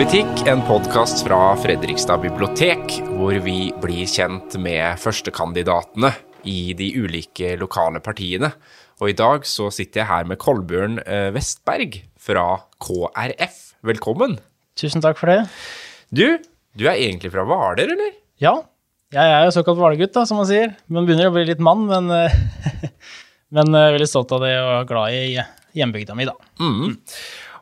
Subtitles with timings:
[0.00, 6.08] politikk, en podkast fra Fredrikstad bibliotek, hvor vi blir kjent med førstekandidatene
[6.48, 8.48] i de ulike lokale partiene.
[9.04, 12.46] Og i dag så sitter jeg her med Kolbjørn eh, Vestberg fra
[12.80, 13.58] KrF.
[13.90, 14.38] Velkommen.
[14.80, 15.42] Tusen takk for det.
[16.08, 16.24] Du,
[16.80, 18.16] du er egentlig fra Hvaler, eller?
[18.40, 18.54] Ja,
[19.12, 20.72] jeg er jo såkalt hvalgutt, da, som man sier.
[20.88, 22.88] Men begynner å bli litt mann, men, eh,
[23.58, 25.44] men er veldig stolt av det og glad i
[25.76, 26.40] hjembygda mi, da.
[26.56, 26.96] Mm.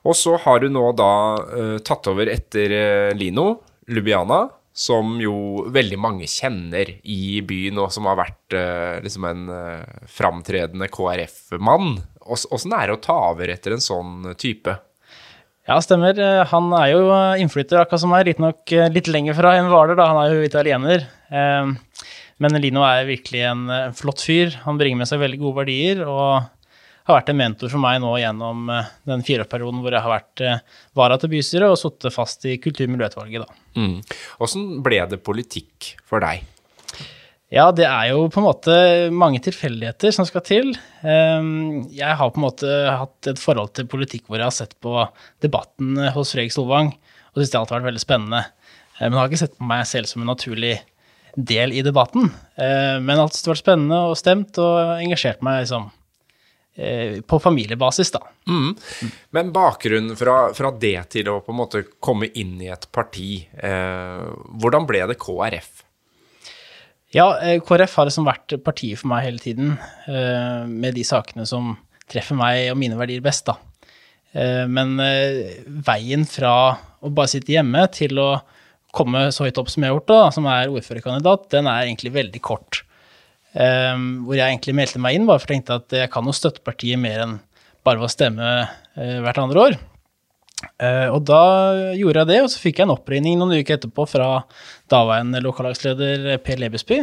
[0.07, 3.51] Og så har hun nå da uh, tatt over etter uh, Lino
[3.91, 4.47] Lubiana,
[4.79, 10.05] som jo veldig mange kjenner i byen, og som har vært uh, liksom en uh,
[10.13, 11.97] framtredende KrF-mann.
[12.29, 14.77] Åssen er det å ta over etter en sånn type?
[15.69, 16.17] Ja, stemmer.
[16.49, 17.01] Han er jo
[17.43, 18.23] innflytter, akkurat som meg.
[18.25, 20.07] Riktignok litt lenger fra enn Hvaler, da.
[20.15, 21.05] Han er jo italiener.
[22.41, 24.57] Men Lino er virkelig en flott fyr.
[24.65, 26.01] Han bringer med seg veldig gode verdier.
[26.09, 26.49] og
[27.09, 30.45] har vært en mentor for meg nå gjennom eh, den fireårsperioden hvor jeg har vært
[30.45, 30.61] eh,
[30.99, 33.59] vara til bystyret og sittet fast i kultur- og miljøutvalget.
[33.79, 33.99] Mm.
[34.85, 36.45] ble det politikk for deg?
[37.49, 38.75] Ja, det er jo på en måte
[39.15, 40.75] mange tilfeldigheter som skal til.
[41.01, 44.77] Ehm, jeg har på en måte hatt et forhold til politikk hvor jeg har sett
[44.85, 44.93] på
[45.41, 46.93] debatten hos Fredrik Solvang,
[47.33, 48.43] og syns det alltid har vært veldig spennende.
[48.99, 50.75] Eh, men jeg har ikke sett på meg selv som en naturlig
[51.39, 52.33] del i debatten.
[52.59, 55.98] Men alt har vært spennende og stemt og engasjert meg liksom Eh,
[57.27, 58.21] på familiebasis, da.
[58.47, 58.77] Mm.
[59.35, 63.41] Men bakgrunnen fra, fra, det til å på en måte komme inn i et parti,
[63.59, 64.29] eh,
[64.63, 65.83] hvordan ble det KrF?
[67.17, 69.75] Ja, eh, KrF har liksom vært partiet for meg hele tiden,
[70.07, 71.75] eh, med de sakene som
[72.09, 73.57] treffer meg og mine verdier best, da.
[74.33, 76.53] Eh, men eh, veien fra
[77.01, 78.31] å bare sitte hjemme til å
[78.95, 82.15] komme så høyt opp som jeg har gjort, da, som er ordførerkandidat, den er egentlig
[82.15, 82.83] veldig kort.
[83.57, 86.35] Um, hvor jeg egentlig meldte meg inn, bare for jeg tenkte at jeg kan jo
[86.37, 87.39] støtte partiet mer enn
[87.87, 89.79] bare ved å stemme uh, hvert andre år.
[90.83, 91.43] Uh, og da
[91.97, 94.29] gjorde jeg det, og så fikk jeg en oppringning noen uker etterpå fra
[94.93, 97.01] daværende lokallagsleder Per Lebesby.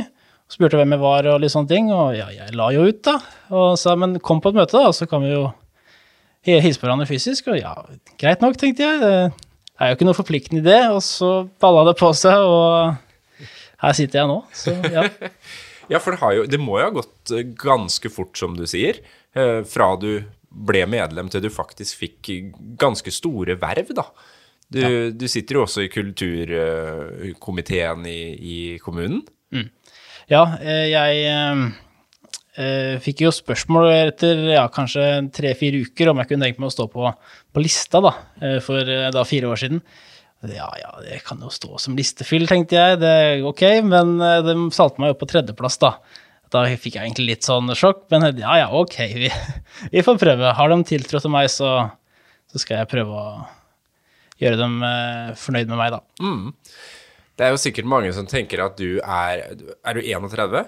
[0.51, 3.17] Spurte hvem jeg var og litt sånne ting, og ja, jeg la jo ut, da.
[3.49, 5.47] Og sa men kom på et møte, da, og så kan vi jo
[6.45, 7.49] hilse på hverandre fysisk.
[7.49, 7.73] Og ja,
[8.21, 9.01] greit nok, tenkte jeg.
[9.01, 10.81] Det er jo ikke noe forpliktende i det.
[10.93, 11.31] Og så
[11.61, 13.47] balla det på seg, og
[13.81, 14.43] her sitter jeg nå.
[14.53, 15.07] Så ja.
[15.91, 19.01] Ja, for det, jo, det, må jo ha gått eh, ganske fort, som du sier,
[19.37, 22.29] eh, fra du ble medlem til du faktisk fikk
[22.79, 24.05] ganske store verv, da.
[24.71, 25.11] Du, ja.
[25.13, 29.21] du sitter jo også i kulturkomiteen i, i kommunen.
[29.53, 29.69] Mm.
[30.31, 31.11] Ja, eh, jeg
[32.57, 36.77] eh, fikk jo spørsmål etter ja, kanskje tre-fire uker om jeg kunne tenke meg å
[36.79, 37.03] stå på,
[37.53, 38.13] på lista da,
[38.65, 38.81] for
[39.13, 39.79] da fire år siden.
[40.53, 42.99] Ja, ja, det kan jo stå som listefyll, tenkte jeg.
[43.01, 45.95] Det er ok, men eh, de salte meg opp på tredjeplass, da.
[46.53, 49.31] Da fikk jeg egentlig litt sånn sjokk, men ja, ja, ok, vi,
[49.93, 50.53] vi får prøve.
[50.57, 51.71] Har de tiltro til meg, så,
[52.51, 53.29] så, skal jeg prøve å
[54.41, 56.01] gjøre dem eh, fornøyd med meg, da.
[56.21, 56.53] Mm.
[57.35, 60.61] Det er jo sikkert mange som tenker at du er Er du 31?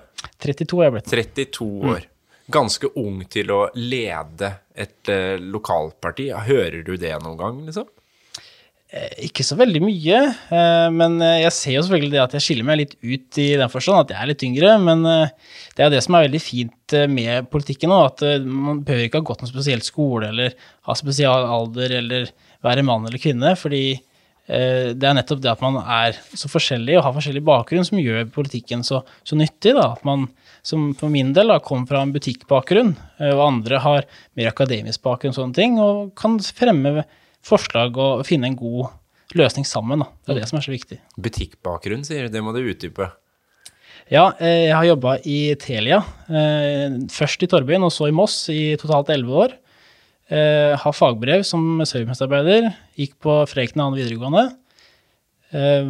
[0.44, 1.12] 32 er jeg blitt.
[1.14, 1.92] 32 mm.
[1.94, 2.08] år.
[2.08, 2.14] Mm.
[2.58, 6.30] Ganske ung til å lede et uh, lokalparti.
[6.48, 7.88] Hører du det noen gang, liksom?
[8.88, 12.44] Eh, ikke så veldig mye, eh, men eh, jeg ser jo selvfølgelig det at jeg
[12.46, 14.70] skiller meg litt ut i den forstand at jeg er litt yngre.
[14.80, 19.10] Men det er jo det som er veldig fint med politikken nå, at man behøver
[19.10, 20.56] ikke ha gått noen spesiell skole eller
[20.88, 22.32] ha spesial alder eller
[22.64, 24.00] være mann eller kvinne, fordi
[24.48, 28.30] det er nettopp det at man er så forskjellig og har forskjellig bakgrunn som gjør
[28.32, 29.74] politikken så, så nyttig.
[29.76, 30.30] da, at man
[30.64, 32.94] som for min del da, kom fra en butikkbakgrunn,
[33.34, 34.08] og andre har
[34.40, 37.04] mer akademisk bakgrunn og sånne ting, og kan fremme
[37.48, 38.92] forslag og finne en god
[39.38, 40.04] løsning sammen.
[40.04, 40.10] Da.
[40.26, 41.00] Det er det som er så viktig.
[41.20, 42.36] Butikkbakgrunn, sier du.
[42.36, 43.10] Det må du utdype.
[44.08, 46.00] Ja, eh, jeg har jobba i Telia.
[46.32, 49.58] Eh, først i Torbyen og så i Moss i totalt elleve år.
[50.28, 52.66] Jeg har fagbrev som servicemedarbeider.
[53.00, 53.86] Gikk på Freken 2.
[53.96, 54.50] videregående.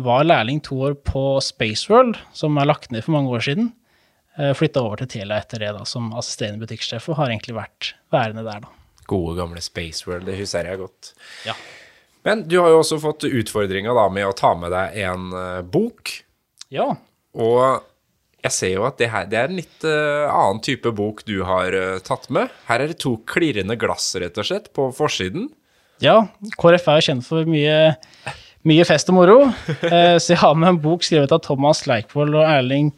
[0.06, 3.72] Var lærling to år på Spaceworld, som er lagt ned for mange år siden.
[4.38, 8.46] Flytta over til Telia etter det da, som assisterende butikksjef, og har egentlig vært værende
[8.46, 8.77] der, da.
[9.08, 11.12] Gode, gamle Space World, det husker jeg godt.
[11.48, 11.56] Ja.
[12.28, 16.12] Men du har jo også fått utfordringa med å ta med deg en uh, bok.
[16.74, 16.90] Ja.
[17.40, 17.62] Og
[18.44, 21.38] jeg ser jo at det, her, det er en litt uh, annen type bok du
[21.48, 22.52] har uh, tatt med.
[22.68, 25.48] Her er det to klirrende glass, rett og slett, på forsiden.
[26.04, 26.20] Ja,
[26.60, 27.96] KrF er jo kjent for mye,
[28.68, 29.40] mye fest og moro.
[30.22, 32.92] så jeg har med en bok skrevet av Thomas Leikvoll og Erling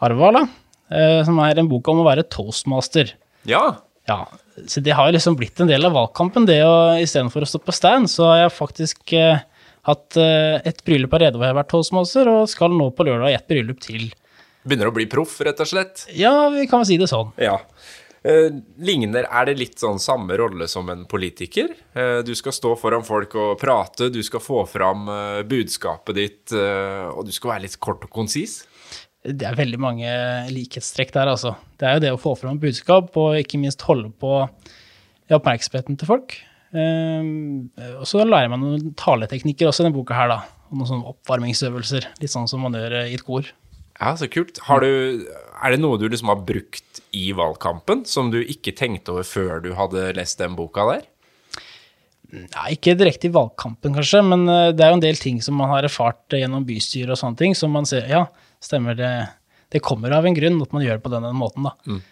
[0.00, 0.46] Arvala,
[1.26, 3.12] som er en bok om å være toastmaster.
[3.50, 3.64] Ja.
[4.08, 4.22] Ja,
[4.64, 7.74] så det har liksom blitt en del av valgkampen, det å istedenfor å stå på
[7.76, 9.42] stand, så har jeg faktisk eh,
[9.86, 13.34] hatt eh, et bryllup allerede hvor jeg har vært toastmaster, og skal nå på lørdag
[13.34, 14.08] i et bryllup til.
[14.66, 16.08] Begynner å bli proff, rett og slett?
[16.16, 17.30] Ja, vi kan vel si det sånn.
[17.38, 17.60] Ja.
[18.26, 18.48] Eh,
[18.82, 21.68] ligner, Er det litt sånn samme rolle som en politiker?
[21.94, 26.52] Eh, du skal stå foran folk og prate, du skal få fram eh, budskapet ditt,
[26.56, 28.64] eh, og du skal være litt kort og konsis?
[29.26, 30.10] Det er veldig mange
[30.54, 31.56] likhetstrekk der, altså.
[31.78, 34.38] Det er jo det å få fram budskap, og ikke minst holde på
[35.34, 36.36] oppmerksomheten til folk.
[36.76, 37.70] Um,
[38.00, 40.40] og så lærer man noen taleteknikker også i denne boka her, da.
[40.70, 42.10] Og noen sånne oppvarmingsøvelser.
[42.22, 43.48] Litt sånn som man gjør i et kor.
[43.96, 44.60] Ja, så kult.
[44.60, 44.88] Du,
[45.56, 49.62] er det noe du liksom har brukt i valgkampen, som du ikke tenkte over før
[49.64, 51.06] du hadde lest den boka der?
[52.36, 55.54] Nei, ikke direkte i valgkampen, kanskje, men eh, det er jo en del ting som
[55.56, 58.24] man har erfart gjennom bystyret og sånne ting, som man ser Ja,
[58.62, 59.12] stemmer det.
[59.72, 61.74] Det kommer av en grunn at man gjør det på den, den måten, da.
[61.86, 62.02] Mm.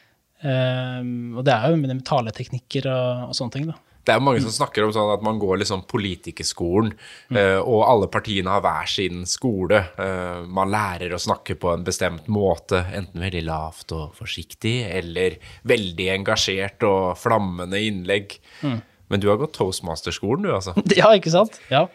[0.44, 3.80] Um, og det er jo med taleteknikker og, og sånne ting, da.
[4.04, 6.90] Det er mange som snakker om sånn at man går liksom politikerskolen,
[7.32, 7.38] mm.
[7.38, 9.80] uh, og alle partiene har hver sin skole.
[9.96, 15.38] Uh, man lærer å snakke på en bestemt måte, enten veldig lavt og forsiktig, eller
[15.70, 18.36] veldig engasjert og flammende innlegg.
[18.60, 18.82] Mm.
[19.12, 20.76] Men du har gått toastmaster-skolen, du, altså?
[21.00, 21.56] Ja, ikke sant?
[21.72, 21.86] Ja.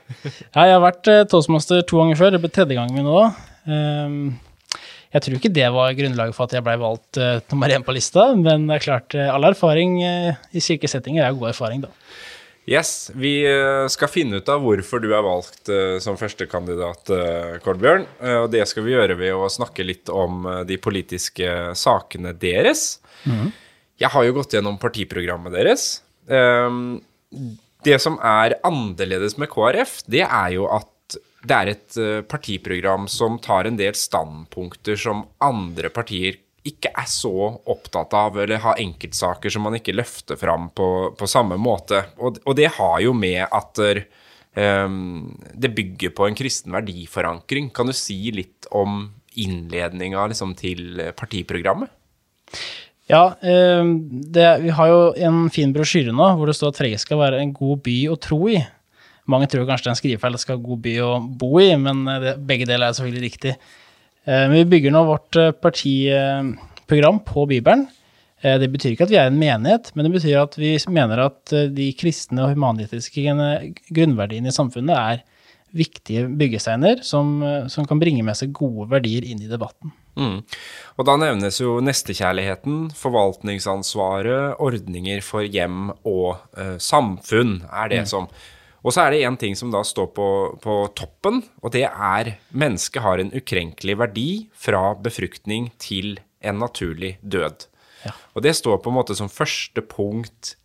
[0.55, 2.33] ja jeg har vært uh, toastmaster to ganger før.
[2.33, 3.27] Det blir tredje gangen min nå.
[3.69, 4.39] Um,
[5.13, 7.95] jeg tror ikke det var grunnlaget for at jeg ble valgt uh, nummer én på
[7.95, 11.93] lista, men det er klart, uh, all erfaring uh, i settinger er god erfaring, da.
[12.69, 13.39] Yes, vi
[13.89, 15.71] skal finne ut av hvorfor du er valgt
[16.05, 17.09] som førstekandidat,
[17.65, 18.03] Kolbjørn.
[18.43, 22.99] Og det skal vi gjøre ved å snakke litt om de politiske sakene deres.
[23.25, 23.47] Mm.
[23.99, 25.87] Jeg har jo gått gjennom partiprogrammet deres.
[26.29, 27.01] Um,
[27.87, 30.87] det som er annerledes med KrF, det er jo at
[31.47, 37.07] det er et uh, partiprogram som tar en del standpunkter som andre partier ikke er
[37.07, 37.31] så
[37.71, 42.03] opptatt av, eller har enkeltsaker som man ikke løfter fram på, på samme måte.
[42.19, 47.71] Og, og, det har jo med at um, det bygger på en kristen verdiforankring.
[47.73, 49.05] Kan du si litt om
[49.39, 51.89] innledninga liksom, til partiprogrammet?
[53.09, 57.17] Ja, det, vi har jo en fin brosjyre nå hvor det står at Freie skal
[57.23, 58.59] være en god by å tro i.
[59.29, 61.11] Mange tror kanskje det er en skrivefeil det skal ha god by å
[61.41, 63.55] bo i, men eh, det, begge deler er selvfølgelig riktig.
[64.25, 67.87] Eh, men vi bygger nå vårt eh, partiprogram på Bibelen.
[68.39, 71.51] Det betyr ikke at vi er en menighet, men det betyr at vi mener at
[71.75, 73.33] de kristne og humanitiske
[73.91, 77.33] grunnverdiene i samfunnet er viktige byggesteiner som,
[77.67, 79.91] som, kan bringe med seg gode verdier inn i debatten.
[80.15, 80.37] Mm.
[80.95, 88.09] Og da nevnes jo nestekjærligheten, forvaltningsansvaret, ordninger for hjem og uh, samfunn er det mm.
[88.15, 88.31] som
[88.79, 90.27] og så er det én ting som da står på,
[90.63, 97.17] på, toppen, og det er mennesket har en ukrenkelig verdi fra befruktning til en naturlig
[97.19, 97.67] død.
[98.05, 98.15] Ja.
[98.35, 100.55] Og det står på en måte som første punkt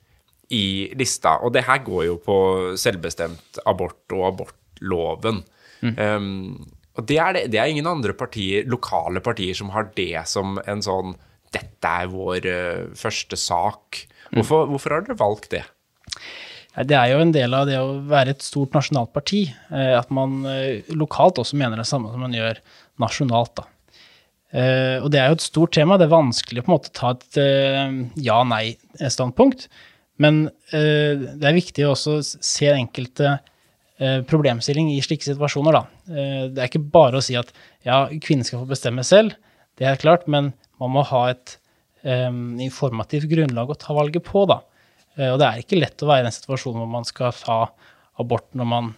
[0.55, 1.39] i lista.
[1.43, 2.39] Og det her går jo på
[2.79, 5.43] selvbestemt abort og abortloven.
[5.83, 5.95] Mm.
[5.99, 10.15] Um, og det er, det, det er, ingen andre partier, lokale partier som har det
[10.31, 11.17] som en sånn
[11.55, 14.01] Dette er vår uh, første sak.
[14.31, 14.41] Mm.
[14.41, 15.63] Hvorfor, hvorfor har dere valgt det?
[16.75, 20.11] Det er jo en del av det å være et stort nasjonalt parti, eh, at
[20.15, 22.59] man eh, lokalt også mener det samme som man gjør
[23.03, 23.61] nasjonalt.
[23.61, 23.69] da.
[24.55, 25.99] Eh, og det er jo et stort tema.
[26.01, 27.39] Det er vanskelig å på en måte ta et
[28.27, 29.69] ja-nei-standpunkt.
[30.23, 33.33] Men det er viktig å også se enkelte
[34.31, 36.13] problemstilling i slike situasjoner, da.
[36.55, 37.51] Det er ikke bare å si at
[37.83, 39.35] ja, kvinner skal få bestemme selv,
[39.75, 41.57] det er klart, men man må ha et
[42.63, 44.61] informativt grunnlag å ta valget på, da.
[45.17, 47.59] Eh, og det er ikke lett å være i en situasjon hvor man skal ta
[48.23, 48.91] abort når man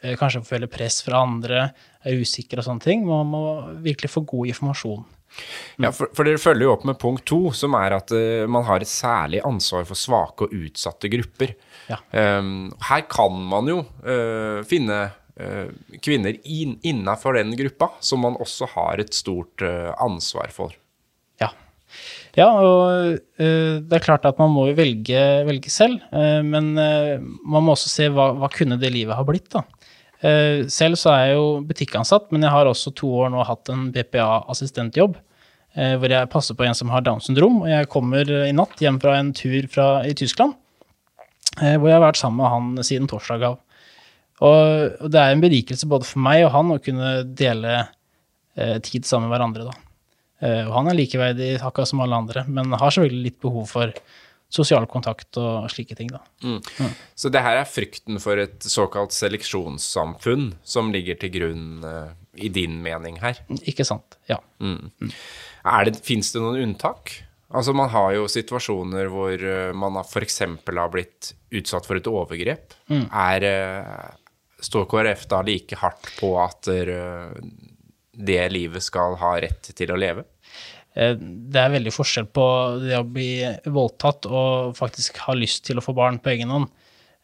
[0.00, 1.68] eh, kanskje føler press fra andre,
[2.04, 3.04] er usikker og sånne ting.
[3.08, 3.44] Man må
[3.84, 5.04] virkelig få god informasjon.
[5.82, 8.62] Ja, for, for, dere følger jo opp med punkt to, som er at uh, man
[8.68, 11.56] har et særlig ansvar for svake og utsatte grupper.
[11.90, 11.98] Ja.
[12.14, 15.72] Um, her kan man jo uh, finne uh,
[16.04, 20.76] kvinner in, innafor den gruppa, som man også har et stort ansvar for.
[21.42, 21.50] Ja,
[22.58, 27.20] og uh, det er klart at man må jo velge, velge selv, uh, men uh,
[27.22, 29.64] man må også se hva, hva, kunne det livet ha blitt, da.
[30.72, 33.90] selv så er jeg jo butikkansatt, men jeg har også to år nå hatt en
[33.92, 35.18] BPA-assistentjobb.
[36.00, 38.96] hvor jeg passer på en som har Downs syndrom, og jeg kommer i natt hjem
[39.02, 40.54] fra en tur fra, i Tyskland.
[41.58, 43.58] hvor jeg har vært sammen med han siden torsdag av.
[44.40, 47.82] Og det er en berikelse både for meg og han å kunne dele
[48.80, 49.83] tid sammen med hverandre, da.
[50.44, 53.94] Eh, og han er likeverdig akkurat som alle andre, men har selvfølgelig litt behov for
[54.54, 56.20] sosial kontakt og slike ting, da.
[56.44, 56.60] Mm.
[56.60, 56.90] Mm.
[57.18, 62.50] Så det her er frykten for et såkalt seleksjonssamfunn som ligger til grunn uh, i
[62.54, 63.40] din mening her?
[63.64, 64.38] Ikke sant, ja.
[64.62, 64.92] Mm.
[66.04, 67.16] Fins det noen unntak?
[67.54, 70.38] Altså Man har jo situasjoner hvor uh, man f.eks.
[70.44, 72.76] har blitt utsatt for et overgrep.
[72.92, 73.08] Mm.
[73.10, 73.48] Er,
[74.62, 76.70] står KrF da like hardt på at
[78.14, 80.26] det livet skal ha rett til å leve?
[80.94, 82.46] Eh, det er veldig forskjell på
[82.84, 86.70] det å bli voldtatt og faktisk ha lyst til å få barn på egen hånd.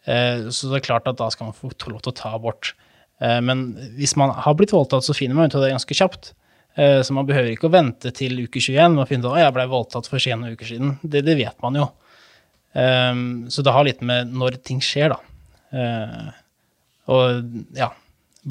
[0.05, 2.75] Eh, så det er klart at da skal man få lov til å ta abort.
[3.21, 6.35] Eh, men hvis man har blitt voldtatt, så finner man ut av det ganske kjapt.
[6.81, 9.65] Så man behøver ikke å vente til uke 21 og finne ut at jeg ble
[9.69, 10.93] voldtatt for 21 uker siden.
[11.03, 11.89] Det, det vet man jo.
[13.51, 15.19] Så det har litt med når ting skjer, da.
[17.11, 17.91] Og ja,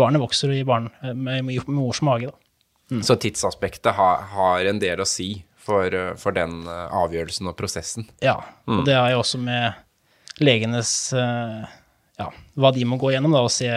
[0.04, 2.49] barnet vokser i barn, med, med mors mage, da.
[2.90, 3.04] Mm.
[3.06, 8.08] Så tidsaspektet har, har, en del å si for, for den avgjørelsen og prosessen.
[8.26, 8.86] Ja, og mm.
[8.88, 13.70] det er jo også med legenes Ja, hva de må gå gjennom da, og se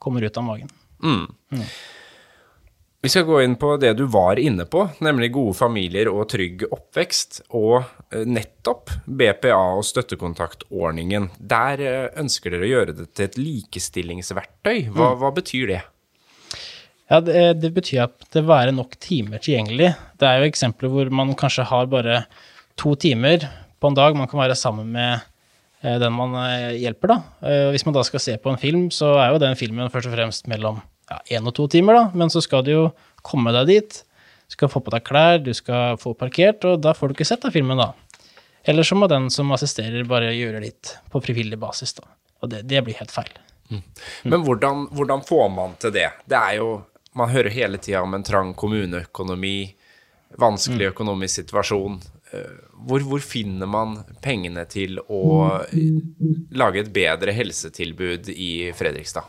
[0.00, 0.70] kommer ut av magen.
[1.02, 1.26] Mm.
[1.52, 1.66] Mm.
[3.02, 6.66] Vi skal gå inn på det du var inne på, nemlig gode familier og trygg
[6.68, 7.38] oppvekst.
[7.56, 7.78] Og
[8.12, 11.30] eh, nettopp BPA og støttekontaktordningen.
[11.38, 14.90] Der eh, ønsker dere å gjøre det til et likestillingsverktøy.
[14.92, 15.22] Hva, mm.
[15.22, 15.80] hva betyr det?
[17.10, 19.92] Ja, det, det, betyr at det være nok timer tilgjengelig.
[20.20, 22.22] Det er jo eksempler hvor man kanskje har bare
[22.78, 23.48] to timer
[23.80, 25.26] på en dag man kan være sammen med
[25.80, 27.48] Eh, den man eh, hjelper, da.
[27.48, 30.10] Eh, hvis man da skal se på en film, så er jo den filmen først
[30.10, 32.04] og fremst mellom én ja, og to timer, da.
[32.14, 32.84] Men så skal du jo
[33.26, 34.00] komme deg dit.
[34.50, 37.28] Du skal få på deg klær, du skal få parkert, og da får du ikke
[37.30, 37.92] sett av filmen, da.
[38.68, 42.04] Eller så må den som assisterer, bare gjøre litt på frivillig basis, da.
[42.44, 43.32] Og det, det blir helt feil.
[43.70, 43.82] Mm.
[44.32, 46.08] Men hvordan, hvordan, får man til det?
[46.28, 46.70] Det er jo
[47.18, 49.56] Man hører hele tida om en trang kommuneøkonomi,
[50.38, 50.92] vanskelig mm.
[50.92, 51.98] økonomisk situasjon.
[52.86, 55.20] Hvor, hvor, finner man pengene til å
[56.54, 59.26] lage et bedre helsetilbud i Fredrikstad?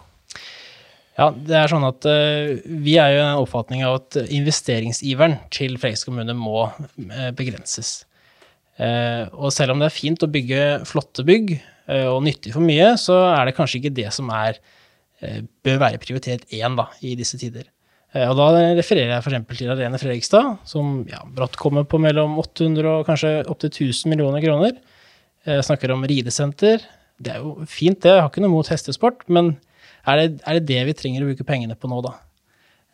[1.19, 5.37] Ja, det er sånn at uh, Vi er jo i en oppfatning av at investeringsiveren
[5.53, 8.03] til Fredrikstad kommune må uh, begrenses.
[8.79, 11.57] Uh, og selv om det er fint å bygge flotte bygg
[11.91, 14.61] og nyttig for mye, så er det kanskje ikke det som er,
[15.21, 17.67] bør være prioritet én da, i disse tider.
[18.11, 18.47] Eh, og da
[18.77, 19.59] refererer jeg f.eks.
[19.59, 24.43] til Arene Fredrikstad, som ja, brått kommer på mellom 800 og kanskje opptil 1000 millioner
[24.43, 24.75] kroner.
[25.47, 26.83] Jeg snakker om ridesenter.
[27.21, 28.11] Det er jo fint, det.
[28.11, 29.55] Jeg har ikke noe mot hestesport, men
[30.09, 32.17] er det, er det det vi trenger å bruke pengene på nå, da?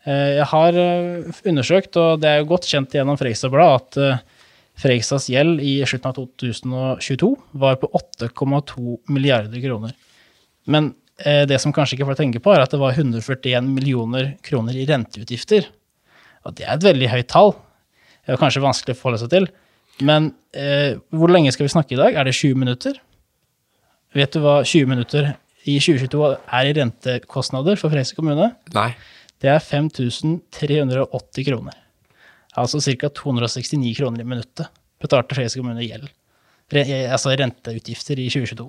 [0.07, 4.37] Eh, jeg har eh, undersøkt, og det er jo godt kjent gjennom Fredrikstad Blad, at
[4.77, 9.97] Fredrikstads gjeld i slutten av 2022 var på 8,2 milliarder kroner.
[10.69, 14.35] Men Eh, det som kanskje ikke folk tenker på, er at det var 141 millioner
[14.45, 15.65] kroner i renteutgifter.
[16.45, 17.55] Og det er et veldig høyt tall.
[18.21, 19.47] Det er kanskje vanskelig å forholde seg til.
[20.05, 22.15] Men eh, hvor lenge skal vi snakke i dag?
[22.15, 22.99] Er det 20 minutter?
[24.17, 25.33] Vet du hva 20 minutter
[25.67, 28.51] i 2022 er i rentekostnader for Freise kommune?
[28.75, 28.91] Nei.
[29.41, 31.77] Det er 5380 kroner.
[32.57, 33.09] Altså ca.
[33.13, 34.71] 269 kroner i minuttet
[35.01, 36.07] betalte Freise kommune gjeld.
[36.73, 36.83] Re,
[37.13, 38.67] altså renteutgifter i 2022.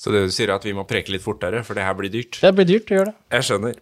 [0.00, 2.08] Så det du sier, er at vi må preke litt fortere, for det her blir
[2.08, 2.38] dyrt?
[2.40, 3.16] Det blir dyrt det gjør det.
[3.36, 3.80] Jeg skjønner.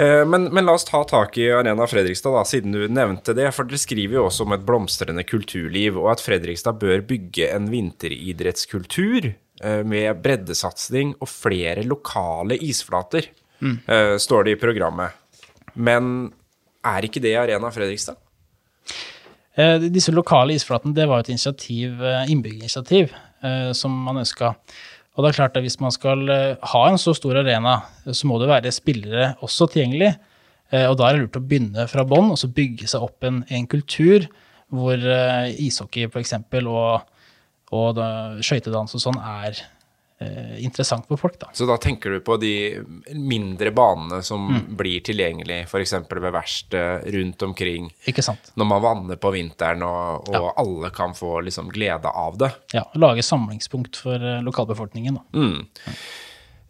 [0.00, 3.48] Eh, men, men, la oss ta tak i Arena Fredrikstad, da, siden du nevnte det.
[3.56, 7.66] For dere skriver jo også om et blomstrende kulturliv, og at Fredrikstad bør bygge en
[7.72, 13.26] vinteridrettskultur eh, med breddesatsing og flere lokale isflater,
[13.58, 13.74] mm.
[13.90, 15.18] Eh, står det i programmet.
[15.74, 16.30] Men
[16.86, 18.22] er ikke det Arena Fredrikstad?
[19.90, 21.98] Disse lokale isflatene det var et initiativ,
[22.30, 23.10] innbyggerinitiativ
[23.76, 24.54] som man ønska.
[25.16, 28.28] Og det er klart at hvis man skal eh, ha en så stor arena, så
[28.30, 30.14] må det være spillere også tilgjengelig.
[30.70, 33.26] Eh, og da er det lurt å begynne fra bånn og så bygge seg opp
[33.26, 34.28] en, en kultur
[34.70, 34.94] hvor
[35.58, 37.02] ishockey ishockey eksempel, og,
[37.74, 37.98] og
[38.46, 39.79] skøytedans og sånn er eh,
[40.58, 41.38] interessant for folk.
[41.40, 41.48] Da.
[41.52, 42.82] Så da tenker du på de
[43.14, 44.76] mindre banene som mm.
[44.76, 45.94] blir tilgjengelig f.eks.
[46.10, 47.88] ved verksted rundt omkring.
[48.10, 48.52] Ikke sant.
[48.54, 50.52] Når man vanner på vinteren og, og ja.
[50.60, 52.52] alle kan få liksom glede av det.
[52.76, 55.16] Ja, lage samlingspunkt for uh, lokalbefolkningen.
[55.16, 55.40] Da.
[55.40, 55.66] Mm.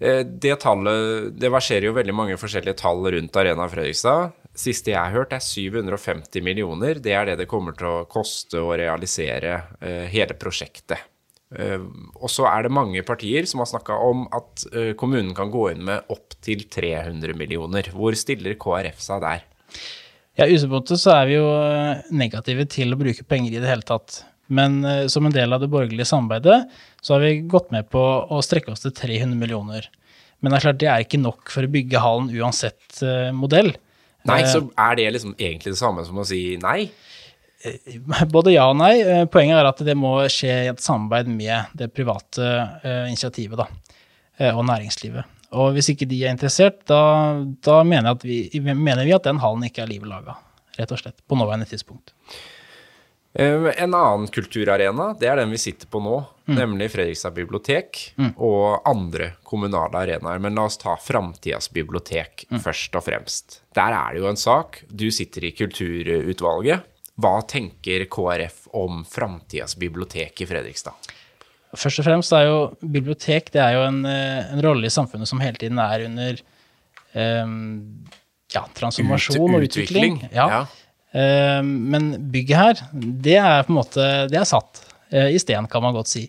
[0.00, 0.22] Ja.
[0.24, 4.36] det tallet Det verserer jo veldig mange forskjellige tall rundt Arena Fredrikstad.
[4.56, 7.02] Siste jeg har hørt, er 750 millioner.
[7.02, 9.60] Det er det det kommer til å koste å realisere
[10.10, 11.09] hele prosjektet.
[11.50, 11.82] Uh,
[12.14, 15.64] og så er det mange partier som har snakka om at uh, kommunen kan gå
[15.72, 17.90] inn med opptil 300 millioner.
[17.90, 19.42] Hvor stiller KrF seg der?
[20.38, 23.68] Ja, I utgangspunktet så er vi jo eh, negative til å bruke penger i det
[23.68, 24.22] hele tatt.
[24.50, 24.78] Men
[25.12, 26.70] som en del av det borgerlige samarbeidet
[27.02, 29.84] så har vi gått med på å strekke oss til 300 millioner.
[30.40, 33.02] Men det er klart det er ikke nok for å bygge hallen uansett
[33.36, 33.74] modell.
[34.30, 36.88] Nei, så er det liksom egentlig det samme som å si nei?
[37.64, 37.98] Eh,
[38.34, 38.94] både ja og nei.
[39.00, 42.46] Eh, poenget er at det må skje i et samarbeid med det private
[42.84, 43.68] uh, initiativet da,
[44.54, 45.36] og næringslivet.
[45.58, 47.02] Og hvis ikke de er interessert, da,
[47.66, 50.36] da mener, vi, mener, vi, at den hallen ikke er livet laga,
[50.78, 52.14] rett og slett, på nåværende tidspunkt.
[53.32, 56.16] En annen kulturarena, det er den vi sitter på nå,
[56.50, 56.54] mm.
[56.54, 58.32] nemlig Fredrikstad bibliotek mm.
[58.42, 60.40] og andre kommunale arenaer.
[60.42, 62.58] Men la oss ta Framtidas bibliotek mm.
[62.64, 63.60] først og fremst.
[63.78, 64.82] Der er det jo en sak.
[64.90, 66.89] Du sitter i kulturutvalget.
[67.20, 71.10] Hva tenker KrF om framtidas bibliotek i Fredrikstad?
[71.70, 75.28] Først og fremst er jo bibliotek det er jo en, eh, en rolle i samfunnet
[75.30, 76.40] som hele tiden er under
[77.14, 77.52] um,
[78.50, 80.16] ja, transformasjon Ut- og utvikling.
[80.18, 80.48] utvikling, Ja.
[80.50, 80.66] ja.
[81.10, 85.66] Um, men bygget her, det er på en måte det er satt uh, i sten,
[85.70, 86.28] kan man godt si.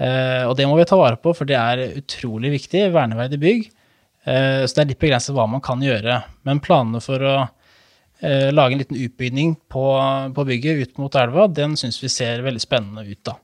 [0.00, 3.66] Uh, og det må vi ta vare på, for det er utrolig viktig, verneverdig bygg.
[4.24, 6.22] Uh, så det er litt begrenset hva man kan gjøre.
[6.48, 7.36] Men planene for å
[8.20, 9.84] eh, lage en liten utbygning på,
[10.34, 13.36] på bygget ut mot elva, den syns vi ser veldig spennende ut, da.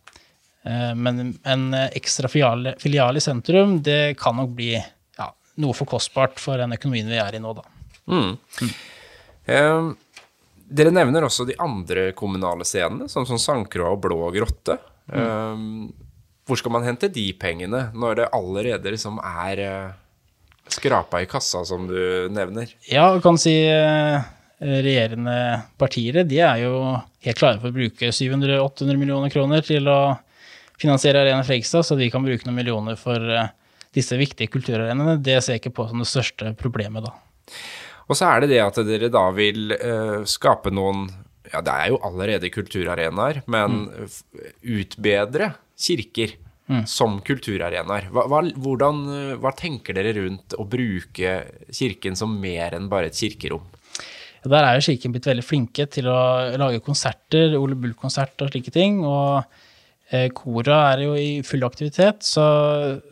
[0.65, 5.29] Eh, men en ekstra filial, filial i sentrum, det kan nok bli ja,
[5.63, 7.67] noe for kostbart for den økonomien vi er i nå, da.
[8.13, 8.37] Mm.
[9.45, 9.91] Eh,
[10.73, 14.79] dere nevner også de andre kommunale scenene, som, som Sandkroa og Blå grotte.
[15.13, 15.67] Eh,
[16.49, 19.93] hvor skal man hente de pengene, når det allerede liksom er uh,
[20.71, 22.73] skrapa i kassa, som du nevner?
[22.91, 24.19] Ja, du kan si eh,
[24.63, 25.37] regjerende
[25.81, 26.75] partier, de er jo
[27.27, 30.15] helt klare for å bruke 700-800 millioner kroner til å
[30.81, 33.51] finansiere Arena Fredrikstad, så de kan bruke noen millioner for eh,
[33.95, 35.19] disse viktige kulturarenaene.
[35.23, 37.15] Det ser jeg ikke på som det største problemet, da.
[38.09, 41.07] Og så er det det at dere da vil uh, skape noen
[41.53, 44.07] Ja, det er jo allerede kulturarenaer, men mm.
[44.79, 46.39] utbedre kirker
[46.89, 48.07] som kulturarenaer.
[48.15, 49.03] Hva, hva, hvordan,
[49.43, 51.35] hva tenker dere rundt å bruke
[51.69, 53.67] kirken som mer enn bare et kirkerom?
[54.43, 56.21] Der er jo Kirken blitt veldig flinke til å
[56.59, 59.01] lage konserter, Ole Bull-konsert og slike ting.
[59.07, 59.45] Og
[60.11, 62.47] eh, kora er jo i full aktivitet, så,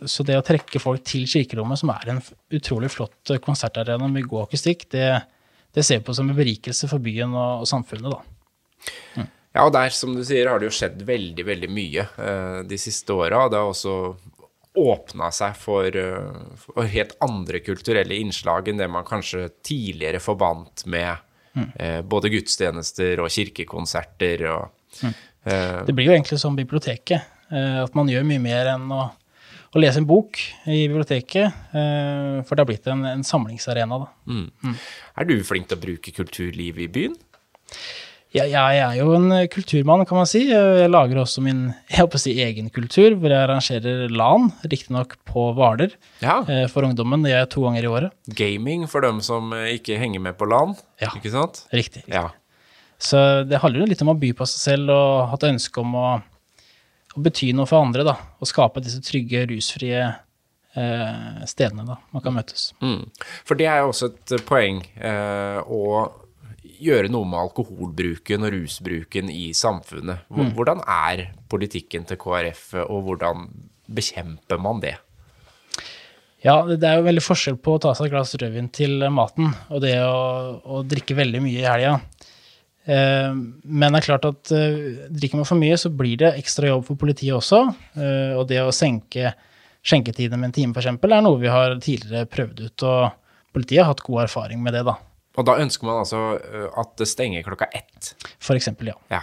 [0.02, 2.22] så det å trekke folk til kirkerommet, som er en
[2.56, 5.12] utrolig flott eh, konsertarena med god akustikk, det,
[5.76, 9.28] det ser vi på som en berikelse for byen og, og samfunnet, da.
[9.50, 12.78] Ja, og der, som du sier, har det jo skjedd veldig, veldig mye eh, de
[12.78, 13.48] siste åra.
[13.50, 13.94] Det har også
[14.78, 20.86] åpna seg for, eh, for helt andre kulturelle innslag enn det man kanskje tidligere forbandt
[20.86, 21.16] med
[21.78, 24.68] eh, både gudstjenester og kirkekonserter og
[25.02, 29.08] eh, Det blir jo egentlig som biblioteket, eh, at man gjør mye mer enn å,
[29.74, 34.08] å lese en bok i biblioteket, for det har blitt en, en samlingsarena, da.
[35.14, 37.14] Er du flink til å bruke kulturlivet i byen?
[38.30, 40.44] Ja, jeg er jo en eh, kulturmann, kan man si.
[40.52, 45.16] Jeg lager også min jeg håper å si, egen kultur, hvor jeg arrangerer LAN, riktignok
[45.26, 46.36] på Hvaler, Ja.
[46.46, 47.24] eh, for ungdommen.
[47.26, 48.14] Det gjør jeg to ganger i året.
[48.38, 51.10] Gaming for dem som eh, ikke henger med på LAN, Ja.
[51.18, 51.64] ikke sant?
[51.74, 52.04] Riktig.
[52.06, 52.28] Ja.
[53.00, 55.80] Så det handler jo litt om å by på seg selv og ha et ønske
[55.82, 56.08] om å,
[57.16, 58.14] å bety noe for andre, da.
[58.38, 60.02] Og skape disse trygge, rusfrie
[60.76, 62.70] eh, stedene da man kan møtes.
[62.84, 63.08] Mm.
[63.48, 65.80] For det er jo også et eh, poeng eh, å
[66.80, 70.26] gjøre noe med alkoholbruken og rusbruken i samfunnet.
[70.30, 73.46] Hvordan er politikken til KrF, og hvordan
[73.90, 74.96] bekjemper man det?
[76.40, 79.04] Ja, det det er jo veldig forskjell på å ta seg et glass rødvin til
[79.12, 81.98] maten, og det å, å drikke veldig mye i helga.
[82.84, 86.70] Eh, men det er klart at eh, drikker man for mye, så blir det ekstra
[86.70, 87.62] jobb for politiet også.
[87.92, 89.34] Eh, og det å senke
[89.84, 92.88] skjenketidene med en time, f.eks., er noe vi har tidligere prøvd ut.
[92.88, 94.96] Og politiet har hatt god erfaring med det, da.
[95.38, 98.14] Og da ønsker man altså eh, at det stenger klokka ett.
[98.42, 98.96] For eksempel, ja.
[99.12, 99.22] Ja.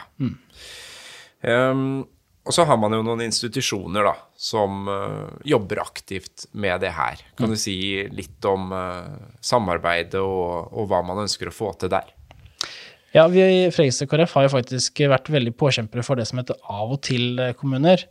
[1.44, 2.06] Um,
[2.48, 7.20] og så har man jo noen institusjoner da, som uh, jobber aktivt med det her.
[7.36, 11.92] Kan du si litt om uh, samarbeidet og, og hva man ønsker å få til
[11.92, 12.08] der?
[13.16, 16.60] Ja, vi i Fredrikstad KrF har jo faktisk vært veldig påkjempere for det som heter
[16.72, 18.08] av og til-kommuner.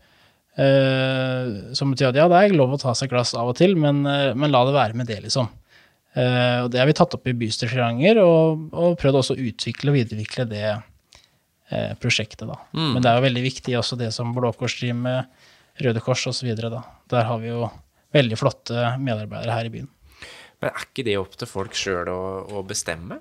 [0.56, 3.58] Uh, som betyr at ja, det er lov å ta seg et glass av og
[3.58, 5.50] til, men, eh, men la det være med det, liksom.
[6.16, 9.92] Eh, og det har vi tatt opp i bystyret og, og prøvd også å utvikle
[9.92, 12.56] og videreutvikle det eh, prosjektet, da.
[12.72, 15.42] Men det er jo veldig viktig også det som Blå Kors driver med,
[15.84, 16.54] Røde Kors osv..
[16.56, 17.66] Der har vi jo
[18.16, 19.90] veldig flotte medarbeidere her i byen.
[20.62, 23.20] Men er ikke det opp til folk sjøl å, å bestemme?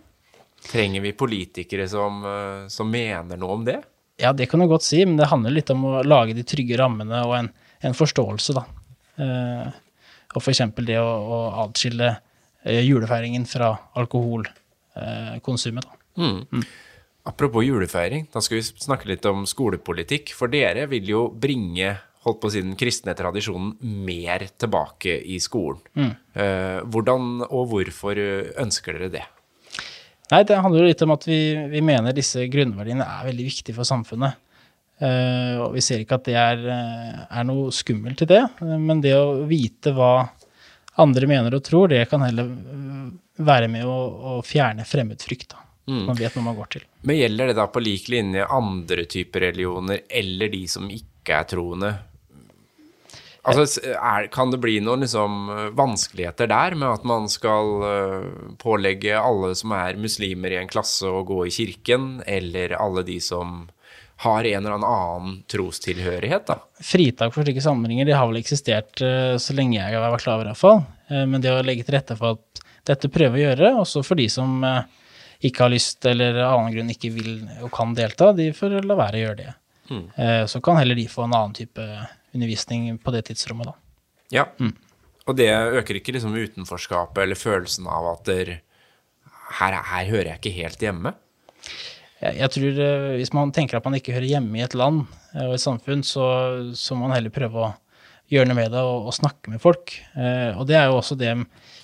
[0.66, 3.82] Trenger vi politikere som, eh, som mener noe om det?
[4.24, 6.80] Ja, det kan du godt si, men det handler litt om å lage de trygge
[6.80, 7.52] rammene og en,
[7.84, 8.64] en forståelse, da.
[9.20, 9.68] Eh,
[10.32, 12.14] og for eksempel det å, å adskille
[12.66, 16.64] julefeiringen fra alkoholkonsumet, da.
[17.26, 20.34] Apropos julefeiring, da skal vi snakke litt om skolepolitikk.
[20.38, 23.76] For dere vil jo bringe holdt på å si, den kristne tradisjonen
[24.06, 25.82] mer tilbake i skolen.
[26.34, 28.22] Eh, hvordan og hvorfor
[28.62, 29.26] ønsker dere det?
[30.32, 33.78] Nei, det handler jo litt om at vi, vi mener disse grunnverdiene er veldig viktige
[33.78, 34.42] for samfunnet.
[34.96, 38.78] Uh, og vi ser ikke at det er, eh, er noe skummelt i det, eh,
[38.80, 40.30] men det å vite hva
[41.02, 42.50] andre mener og tror, det kan heller
[43.36, 44.00] være med å,
[44.36, 45.54] å fjerne fremmedfrykt.
[45.54, 45.62] da.
[45.86, 46.86] Man vet noe man går til.
[47.06, 51.50] Men gjelder det da på lik linje andre typer religioner eller de som ikke er
[51.52, 51.92] troende?
[53.46, 59.20] Altså, er, kan det bli noen liksom, vanskeligheter der med at man skal uh, pålegge
[59.20, 63.68] alle som er muslimer i en klasse å gå i kirken, eller alle de som
[64.16, 66.60] har en eller annen trostilhørighet, da?
[66.84, 70.38] Fritak for slike sammenhenger de har vel eksistert eh, så lenge jeg har vært klar
[70.38, 70.84] over, iallfall.
[71.10, 74.20] Uh, men det å legge til rette for at dette prøver å gjøre, også for
[74.20, 74.86] de som eh,
[75.50, 77.32] ikke har lyst eller av annen grunn ikke vil
[77.66, 79.54] og kan delta, de får la være å gjøre det.
[79.86, 80.06] Mm.
[80.50, 81.84] så kan heller de få en annen type
[82.34, 83.76] undervisning på det tidsrommet, da.
[84.34, 84.46] Ja.
[85.30, 88.52] Og det øker ikke liksom utenforskapet eller følelsen av at der,
[89.60, 91.14] her, her hører jeg ikke helt hjemme?
[92.26, 95.04] Jeg, jeg tror eh, Hvis man tenker at man ikke hører hjemme i et land
[95.36, 96.28] eh, og et samfunn, så,
[96.78, 97.74] så må man heller prøve å
[98.32, 99.94] gjøre noe med det og, og snakke med folk.
[100.18, 101.36] Eh, og det er jo også det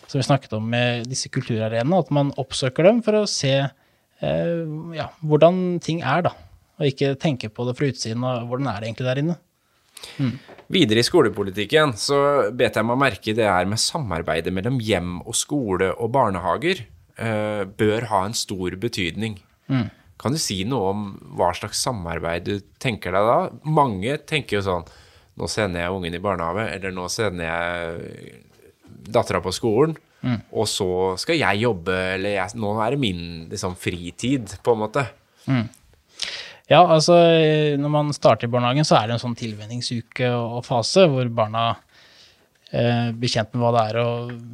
[0.08, 4.64] som vi snakket om med disse kulturarenaene, at man oppsøker dem for å se eh,
[4.98, 6.34] ja, hvordan ting er, da.
[6.82, 9.38] Og ikke tenke på det fra utsiden, og hvordan er det egentlig der inne.
[10.72, 12.18] Videre i skolepolitikken så
[12.58, 17.64] bet jeg meg merke det her med samarbeidet mellom hjem og skole og barnehager eh,
[17.68, 19.38] bør ha en stor betydning.
[20.22, 21.06] Kan du si noe om
[21.38, 23.38] hva slags samarbeid du tenker deg da?
[23.66, 24.88] Mange tenker jo sånn
[25.40, 28.42] Nå sender jeg ungen i barnehage, eller nå sender jeg
[29.16, 29.94] dattera på skolen,
[30.52, 34.82] og så skal jeg jobbe, eller jeg, nå er det min liksom, fritid, på en
[34.84, 35.06] måte.
[36.70, 37.16] Ja, altså
[37.80, 41.72] når man starter i barnehagen, så er det en sånn tilvenningsuke og fase hvor barna
[42.72, 44.08] eh, blir kjent med hva det er å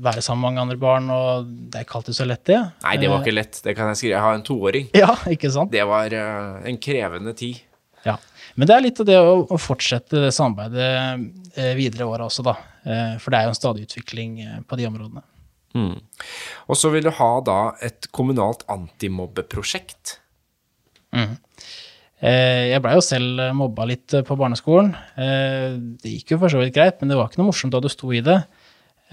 [0.06, 2.60] være sammen med mange andre barn, og det er ikke alltid så lett, det.
[2.86, 3.62] Nei, det var ikke lett.
[3.63, 4.15] Det kan jeg skrive.
[4.15, 4.89] Jeg har en toåring.
[5.03, 5.73] Ja, ikke sant?
[5.73, 7.63] Det var eh, en krevende tid.
[8.06, 8.17] Ja.
[8.58, 10.91] Men det er litt av det å, å fortsette det samarbeidet
[11.58, 12.56] eh, videre i året også, da.
[12.88, 15.25] Eh, for det er jo en stadig utvikling eh, på de områdene.
[15.77, 15.97] Mm.
[16.71, 20.17] Og så vil du ha da et kommunalt antimobbeprosjekt.
[21.13, 21.36] Eh,
[22.25, 24.89] jeg blei jo selv eh, mobba litt eh, på barneskolen.
[25.21, 27.82] Eh, det gikk jo for så vidt greit, men det var ikke noe morsomt da
[27.84, 28.39] du sto i det.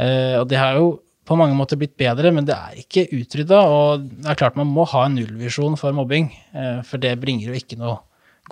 [0.00, 3.60] Eh, og det har jo på mange måter blitt bedre, men det er ikke utrydda.
[3.68, 7.52] Og det er klart man må ha en nullvisjon for mobbing, eh, for det bringer
[7.52, 7.98] jo ikke noe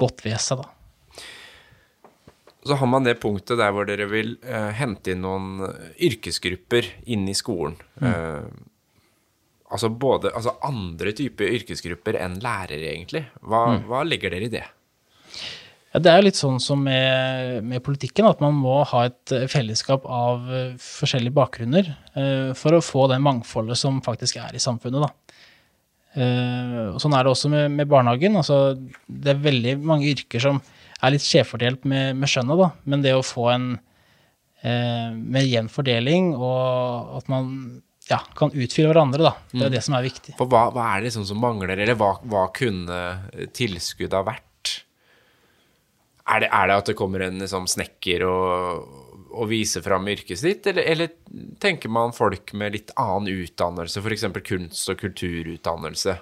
[0.00, 0.68] godt ved seg, da.
[2.62, 5.64] Så har man det punktet der hvor dere vil eh, hente inn noen
[5.98, 7.74] yrkesgrupper inn i skolen.
[7.98, 8.44] Eh,
[9.72, 13.24] altså både altså andre typer yrkesgrupper enn lærere, egentlig.
[13.40, 14.64] Hva, hva legger dere i det?
[15.92, 19.32] Ja, det er jo litt sånn som med, med politikken, at man må ha et
[19.36, 24.56] eh, fellesskap av eh, forskjellige bakgrunner uh, for å få det mangfoldet som faktisk er
[24.56, 25.04] i samfunnet.
[25.04, 25.42] Da.
[26.16, 28.40] Uh, sånn er det også med, med barnehagen.
[28.40, 28.72] Altså,
[29.04, 30.62] det er veldig mange yrker som
[31.02, 32.70] er litt skjevfordelt med, med skjønnet, da.
[32.88, 37.52] men det å få en uh, med jevn fordeling, og at man
[38.10, 39.32] ja, kan utfylle hverandre, da.
[39.52, 40.34] det er det som er viktig.
[40.38, 42.98] For hva, hva er det liksom som mangler, eller hva, hva kunne
[43.54, 44.48] tilskuddet ha vært?
[46.32, 48.98] Er det, er det at det kommer en liksom, snekker og,
[49.32, 51.14] og viser fram yrket sitt, eller, eller
[51.62, 54.28] tenker man folk med litt annen utdannelse, f.eks.
[54.46, 56.18] kunst- og kulturutdannelse?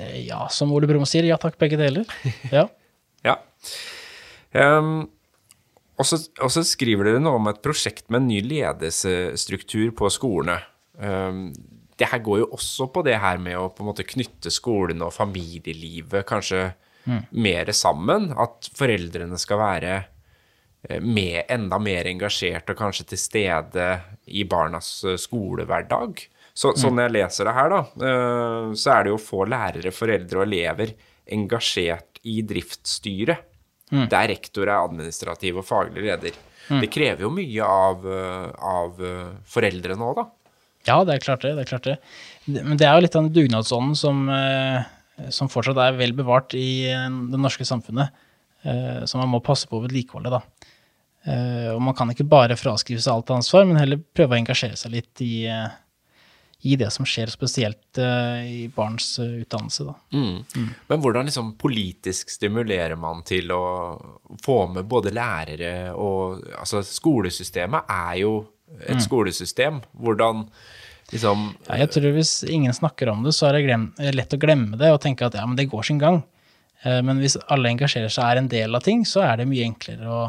[0.00, 2.08] Eh, Ja, som Ole Brumm sier, ja takk, begge deler.
[2.52, 2.68] Ja.
[3.26, 3.32] Ja.
[4.54, 5.08] Um,
[5.98, 10.60] og så skriver dere noe om et prosjekt med en ny ledelsesstruktur på skolene.
[10.98, 11.52] Um,
[11.98, 15.02] det her går jo også på det her med å på en måte knytte skolen
[15.02, 16.68] og familielivet kanskje
[17.30, 18.30] mer sammen.
[18.38, 19.94] At foreldrene skal være
[20.88, 23.88] eh, med, enda mer engasjert og kanskje til stede
[24.26, 26.22] i barnas eh, skolehverdag.
[26.52, 26.80] Så, mm.
[26.82, 30.42] Sånn jeg leser det her, da, eh, så er det jo å få lærere, foreldre
[30.42, 30.94] og elever
[31.28, 33.46] engasjert i driftsstyret.
[33.88, 36.34] Der rektor er administrativ og faglig leder.
[36.68, 40.24] Det krever jo mye av, av foreldrene foreldre nå, da.
[40.88, 41.54] Ja, det er klart det.
[41.58, 41.96] det er klart det.
[42.48, 44.86] Men det er jo litt av den dugnadsånden som, eh,
[45.34, 48.14] som fortsatt er vel bevart i eh, det norske samfunnet.
[48.64, 50.42] eh, Som man må passe på å vedlikeholde, da.
[51.74, 54.94] Og man kan ikke bare fraskrive seg alt ansvar, men heller prøve å engasjere seg
[54.94, 55.44] litt i,
[56.64, 59.96] i det som skjer, spesielt i barns utdannelse, da.
[60.88, 63.60] Men hvordan liksom politisk stimulerer man til å
[64.40, 68.32] få med både lærere og Altså, skolesystemet er jo
[68.86, 69.82] et skolesystem.
[70.00, 70.46] Hvordan
[71.12, 74.40] liksom Ja, jeg tror hvis ingen snakker om det, så er det glem, lett å
[74.40, 76.22] glemme det og tenke at ja, men det går sin gang.
[76.84, 79.66] Eh, Men hvis alle engasjerer seg er en del av ting, så er det mye
[79.66, 80.22] enklere å,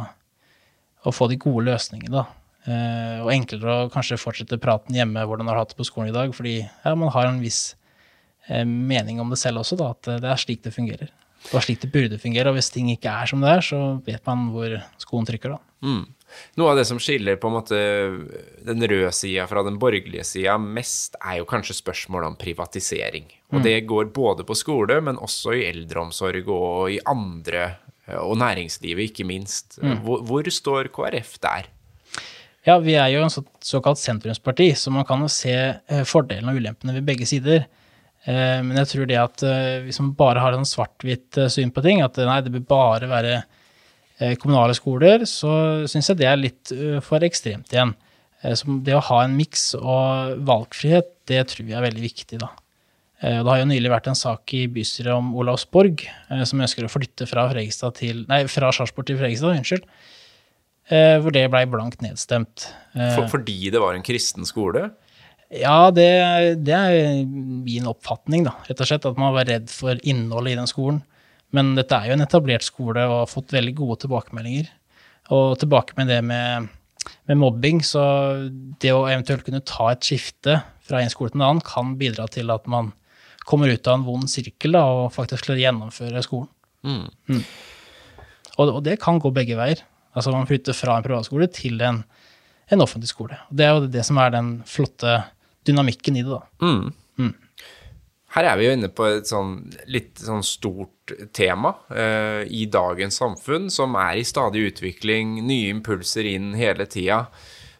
[1.05, 2.25] å få de gode løsningene, da.
[2.65, 6.09] Eh, Og enklere å kanskje fortsette praten hjemme hvordan du har hatt det på skolen
[6.09, 7.75] i dag, fordi ja, man har en viss
[8.47, 11.11] eh, mening om det selv også, da, at det er slik det fungerer.
[11.53, 12.51] Og slik det burde fungere.
[12.51, 15.61] Og hvis ting ikke er som det er, så vet man hvor skoen trykker, da.
[15.87, 16.07] mm.
[16.61, 17.77] Noe av det som skiller på en måte
[18.67, 23.25] den røde sida fra den borgerlige sida mest, er jo kanskje spørsmålet om privatisering.
[23.49, 27.63] Og det går både på skole, men også i eldreomsorg og i andre,
[28.21, 29.79] og næringslivet ikke minst.
[29.81, 31.71] Hvor, hvor står KrF der?
[32.67, 36.59] Ja, vi er jo en såkalt sentrumsparti, så man kan jo se eh, fordelene og
[36.59, 37.65] ulempene ved begge sider.
[38.27, 41.71] Eh, men jeg tror det at eh, hvis man bare har en svart-hvitt eh, syn
[41.71, 43.39] på ting, at nei, det bør bare være
[44.41, 45.49] kommunale skoler, så
[45.87, 46.71] syns jeg det er litt
[47.07, 47.93] for ekstremt igjen.
[48.43, 52.49] Så det å ha en miks og valgfrihet, det tror vi er veldig viktig, da.
[53.23, 56.03] Det har jo nylig vært en sak i bystyret om Olavsborg,
[56.43, 57.47] som ønsker å flytte fra,
[57.95, 59.87] til, nei, fra Sarpsborg til Fredrikstad, unnskyld.
[61.23, 62.67] Hvor det blei blankt nedstemt.
[62.97, 64.89] For, fordi det var en kristen skole?
[65.49, 66.09] Ja, det,
[66.61, 68.53] det er min oppfatning, da.
[68.67, 70.99] Rett og slett at man var redd for innholdet i den skolen.
[71.55, 74.69] Men dette er jo en etablert skole og har fått veldig gode tilbakemeldinger.
[75.33, 76.69] Og tilbake med det med,
[77.29, 78.03] med mobbing, så
[78.81, 82.27] det å eventuelt kunne ta et skifte fra en skole til en annen kan bidra
[82.29, 82.93] til at man
[83.49, 86.49] kommer ut av en vond sirkel da, og faktisk klarer å gjennomføre skolen.
[86.85, 87.41] Mm.
[88.59, 89.81] Og, og det kan gå begge veier.
[90.13, 92.03] Altså man flytter fra en privatskole til en,
[92.69, 93.37] en offentlig skole.
[93.49, 95.17] Og det er jo det som er den flotte
[95.69, 96.65] dynamikken i det, da.
[96.65, 96.89] Mm.
[97.19, 97.35] Mm.
[98.35, 99.55] Her er vi jo inne på et sånn
[99.89, 106.29] litt sånn stort tema uh, i dagens samfunn, som er i stadig utvikling, nye impulser
[106.29, 107.23] inn hele tida.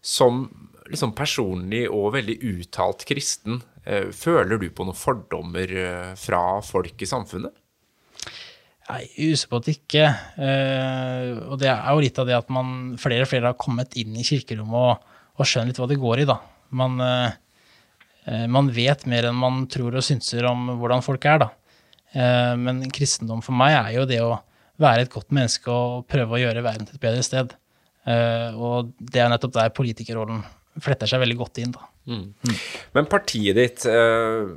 [0.02, 0.48] Som
[0.90, 7.06] liksom personlig og veldig uttalt kristen, uh, føler du på noen fordommer uh, fra folk
[7.06, 7.54] i samfunnet?
[8.90, 10.06] Nei, er usikker på at ikke.
[10.34, 13.94] Uh, og det er jo litt av det at man, flere og flere har kommet
[14.02, 16.40] inn i kirkerommet og, og skjønner litt hva det går i, da.
[16.80, 17.38] Man, eh,
[18.52, 21.50] man vet mer enn man tror og synser om hvordan folk er, da.
[22.14, 24.38] Eh, men kristendom for meg er jo det å
[24.80, 27.54] være et godt menneske og prøve å gjøre verden til et bedre sted.
[28.10, 30.42] Eh, og det er nettopp der politikerrollen
[30.80, 31.88] fletter seg veldig godt inn, da.
[32.96, 34.48] Men partiet ditt eh,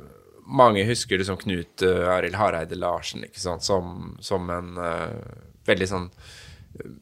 [0.49, 3.61] Mange husker liksom Knut eh, Arild Hareide Larsen ikke sant?
[3.67, 5.19] Som, som en eh,
[5.69, 6.95] veldig sånn eh,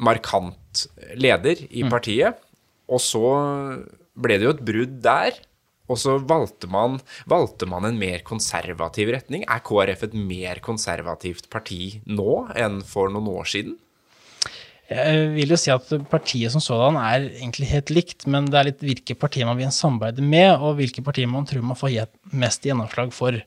[0.00, 0.86] markant
[1.20, 2.40] leder i partiet.
[2.88, 3.26] Og så
[4.14, 5.36] ble det jo et brudd der.
[5.90, 9.44] Og så valgte man, valgte man en mer konservativ retning.
[9.44, 13.74] Er KrF et mer konservativt parti nå enn for noen år siden?
[14.84, 18.68] Jeg vil jo si at partiet som sådan er egentlig helt likt, men det er
[18.68, 22.04] litt hvilke partier man vil samarbeide med, og hvilke partier man tror man får
[22.36, 23.38] mest gjennomslag for.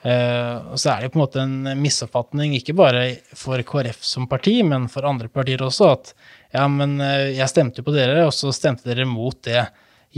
[0.00, 3.02] Eh, og så er det på en måte en misoppfatning, ikke bare
[3.36, 6.14] for KrF som parti, men for andre partier også, at
[6.54, 9.66] ja, men eh, jeg stemte jo på dere, og så stemte dere mot det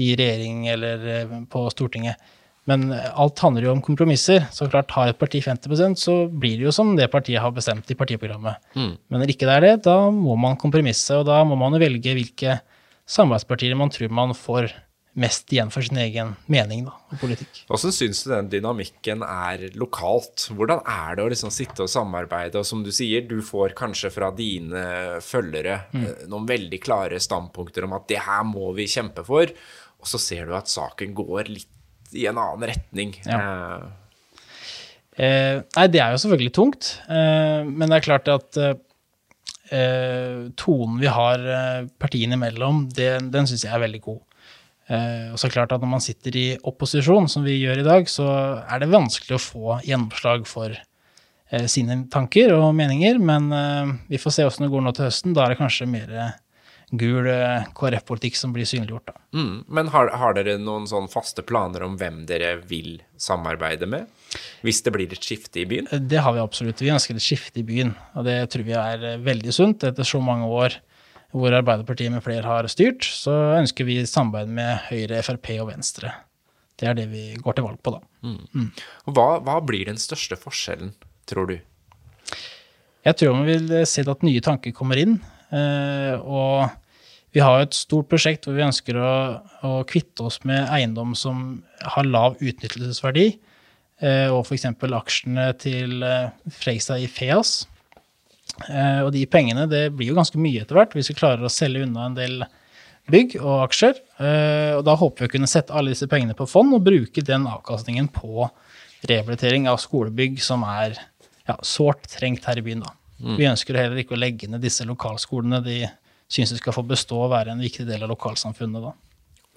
[0.01, 2.31] i regjering eller eh, på Stortinget.
[2.71, 4.45] Men alt handler jo om kompromisser.
[4.55, 7.91] Så klart har et parti 50% så blir det jo som det partiet har bestemt
[7.91, 8.63] i partiprogrammet.
[9.11, 11.83] Men når ikke det er det, da må man kompromisse, og da må man jo
[11.83, 12.61] velge hvilke
[13.11, 14.71] samarbeidspartier man tror man får
[15.13, 17.65] mest igjen for sin egen mening da, og politikk.
[17.69, 20.47] Hvordan syns du den dynamikken er lokalt?
[20.57, 24.13] Hvordan er det å liksom sitte og samarbeide, og som du sier, du får kanskje
[24.15, 24.85] fra dine
[25.25, 26.07] følgere mm.
[26.33, 29.53] noen veldig klare standpunkter om at det her må vi kjempe for,
[30.03, 33.15] og så ser du at saken går litt i en annen retning.
[33.25, 33.43] Ja.
[35.13, 38.75] Eh, nei, det er jo selvfølgelig tungt, eh, men det er klart at eh,
[39.73, 44.21] eh, tonen vi har eh, partiene imellom, det, den syns jeg er veldig god.
[44.93, 47.83] Eh, og så er det klart at når man sitter i opposisjon, som vi gjør
[47.83, 48.29] i dag, så
[48.63, 54.21] er det vanskelig å få gjennomslag for eh, sine tanker og meninger, men eh, vi
[54.21, 55.37] får se åssen det går nå til høsten.
[55.37, 56.35] Da er det kanskje mer eh,
[56.93, 59.65] gul eh, KrF-politikk som blir synliggjort, mm.
[59.73, 64.07] Men har, har dere noen sånn faste planer om hvem dere vil samarbeide med?
[64.65, 65.89] Hvis det blir et skifte i byen?
[66.09, 66.81] Det har vi absolutt.
[66.81, 69.85] Vi ønsker et skifte i byen, og det tror vi er eh, veldig sunt.
[69.89, 70.77] Etter så mange år
[71.33, 76.11] hvor Arbeiderpartiet med flere har styrt, så ønsker vi samarbeid med Høyre, Frp og Venstre.
[76.77, 78.01] Det er det vi går til valg på, da.
[79.07, 80.93] Og Hva, hva blir den største forskjellen,
[81.31, 81.55] tror du?
[83.03, 85.17] Jeg tror man vil se at nye tanker kommer inn.
[85.51, 86.69] eh, Og
[87.33, 89.13] vi har et stort prosjekt hvor vi ønsker å,
[89.65, 91.63] å kvitte oss med eiendom som
[91.95, 93.27] har lav utnyttelsesverdi,
[94.05, 94.67] eh, og f.eks.
[94.69, 97.63] aksjene til eh, Freisa i Feas.
[98.69, 101.53] Eh, Og de pengene, det blir jo ganske mye etter hvert, hvis vi klarer å
[101.53, 102.43] selge unna en del
[103.11, 103.97] bygg og aksjer.
[104.21, 107.25] Eh, Og da håper vi å kunne sette alle disse pengene på fond og bruke
[107.25, 108.51] den avkastningen på
[109.09, 110.95] rehabilitering av skolebygg som er
[111.49, 112.85] ja, sårt trengt her i byen.
[112.85, 112.93] da.
[113.39, 115.59] Vi ønsker heller ikke å legge ned disse lokalskolene.
[115.65, 115.81] De
[116.33, 118.83] syns de skal få bestå og være en viktig del av lokalsamfunnet.
[118.89, 118.93] da.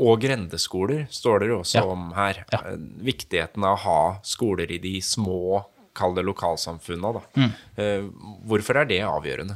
[0.03, 1.85] Og grendeskoler står det jo også Ja.
[1.88, 2.41] om her.
[2.51, 2.59] Ja.
[2.73, 5.63] Eh, Viktigheten av å ha skoler i de små,
[5.95, 7.13] kall det lokalsamfunna.
[7.13, 7.21] Da.
[7.39, 7.53] Mm.
[7.77, 8.09] Eh,
[8.45, 9.55] Hvorfor er det avgjørende?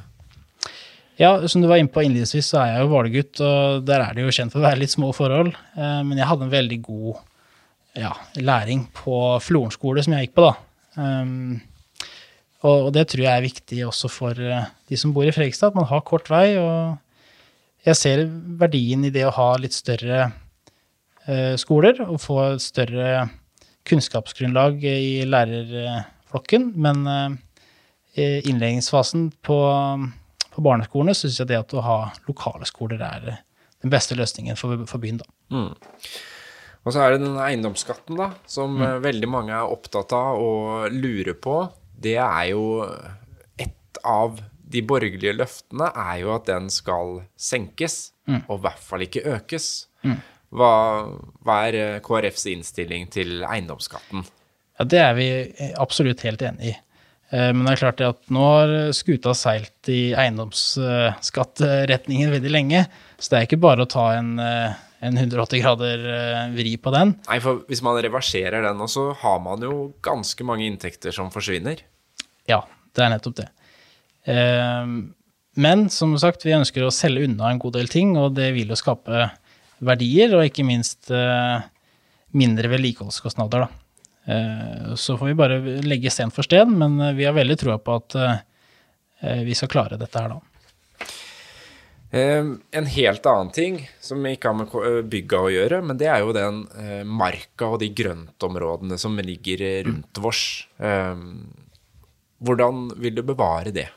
[1.20, 4.14] Ja, som du var inne på innledningsvis, så er jeg jo Hvaler-gutt, og der er
[4.16, 5.52] det jo kjent for å være litt små forhold.
[5.76, 7.18] Eh, Men jeg hadde en veldig god
[7.96, 10.56] ja, læring på Floren skole, som jeg gikk på, da.
[12.64, 15.86] Og, det tror jeg er viktig også for de som bor i Fredrikstad, at man
[15.86, 16.58] har kort vei.
[16.60, 16.98] og
[17.86, 18.24] jeg ser
[18.60, 20.32] verdien i det å ha litt større
[21.26, 23.12] eh, skoler og få et større
[23.90, 26.74] kunnskapsgrunnlag i lærerflokken.
[26.76, 27.38] Men eh,
[28.20, 29.60] i innledningsfasen på,
[30.52, 33.30] på barneskolene syns jeg det at å ha lokale skoler er
[33.80, 35.30] den beste løsningen for, for byen, da.
[35.56, 35.72] Mm.
[36.88, 39.02] Og så er det denne eiendomsskatten, da, som mm.
[39.04, 41.62] veldig mange er opptatt av og lurer på.
[42.00, 42.64] Det er jo
[43.60, 48.42] et av de borgerlige løftene er jo at den skal senkes, mm.
[48.48, 49.70] og i hvert fall ikke økes.
[50.06, 50.20] Mm.
[50.50, 50.74] Hva,
[51.46, 54.20] hva, er eh, KrFs innstilling til eiendomsskatten?
[54.80, 55.28] Ja, Det er vi
[55.78, 56.74] absolutt helt enig i.
[57.30, 62.82] Eh, men det er klart at nå har skuta seilt i eiendomsskatteretningen veldig lenge.
[63.18, 64.72] Så det er ikke bare å ta en, eh,
[65.06, 65.98] en 180 grader
[66.56, 67.10] vri på den.
[67.30, 71.78] Nei, for hvis man reverserer den, så har man jo ganske mange inntekter som forsvinner.
[72.50, 72.60] Ja,
[72.98, 73.50] det er nettopp det.
[75.60, 78.70] Men som sagt, vi ønsker å selge unna en god del ting, og det vil
[78.72, 79.30] jo skape
[79.84, 81.64] verdier, og ikke minst eh,
[82.38, 83.66] mindre vedlikeholdskostnader.
[84.30, 87.80] Eh, så får vi bare legge sten for sten, men eh, vi har veldig troa
[87.82, 88.22] på at
[89.20, 90.40] vi skal klare dette her, da.
[92.16, 96.32] En helt annen ting som ikke har med bygga å gjøre, men det er jo
[96.32, 96.62] den
[97.04, 100.46] marka og de grøntområdene som ligger rundt vårs.
[102.40, 103.90] Hvordan vil du bevare det?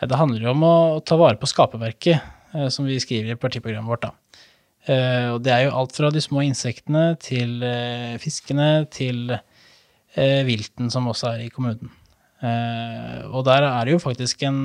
[0.00, 2.24] Det handler jo om å ta vare på skaperverket,
[2.72, 4.06] som vi skriver i partiprogrammet vårt.
[4.08, 4.14] da.
[4.88, 9.36] Uh, og det er jo alt fra de små insektene til uh, fiskene til
[10.10, 11.92] vilten som også er i kommunen.
[13.30, 14.64] og der er det jo faktisk en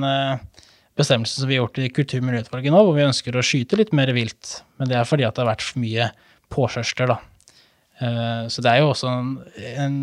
[0.98, 3.78] bestemmelse som vi har gjort i kultur- og miljøutvalget nå, hvor vi ønsker å skyte
[3.78, 4.64] litt mer vilt.
[4.80, 6.08] Men det er fordi at det har vært for mye
[6.50, 7.20] påkjørsler, da.
[7.96, 9.30] Så det er jo også en,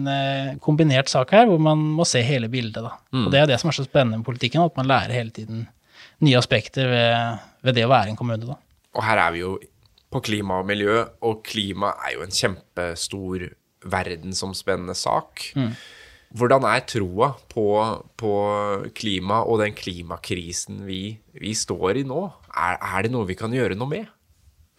[0.09, 2.81] en, kombinert sak her, hvor man må se hele bildet.
[2.81, 2.95] da.
[3.13, 3.27] Mm.
[3.27, 5.67] Og det er det som er så spennende med politikken, at man lærer hele tiden
[6.25, 8.47] nye aspekter ved, ved det å være en kommune.
[8.49, 8.57] da.
[8.97, 9.57] Og her er vi jo
[10.13, 13.47] på klima og miljø, og klima er jo en kjempestor
[13.89, 15.51] verdensomspennende sak.
[15.57, 15.73] Mm.
[16.33, 17.65] Hvordan er troa på,
[18.17, 18.33] på,
[18.97, 21.01] klima og den klimakrisen vi,
[21.37, 22.25] vi står i nå?
[22.49, 24.07] Er, er, det noe vi kan gjøre noe med?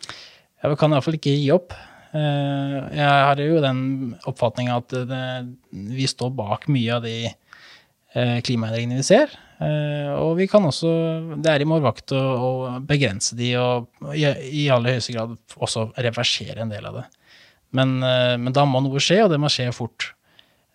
[0.09, 1.77] Ja, vi kan iallfall ikke gi opp.
[2.15, 3.81] Eh, jeg har jo den
[4.31, 5.25] oppfatninga at det,
[5.73, 9.35] vi står bak mye av de eh, klimaendringene vi ser.
[9.59, 10.93] Eh, og vi kan også,
[11.43, 12.51] det er i vår vakt å, å,
[12.87, 17.07] begrense de og i, aller høyeste grad også reversere en del av det.
[17.75, 20.13] Men, men, da må noe skje, og det må skje fort.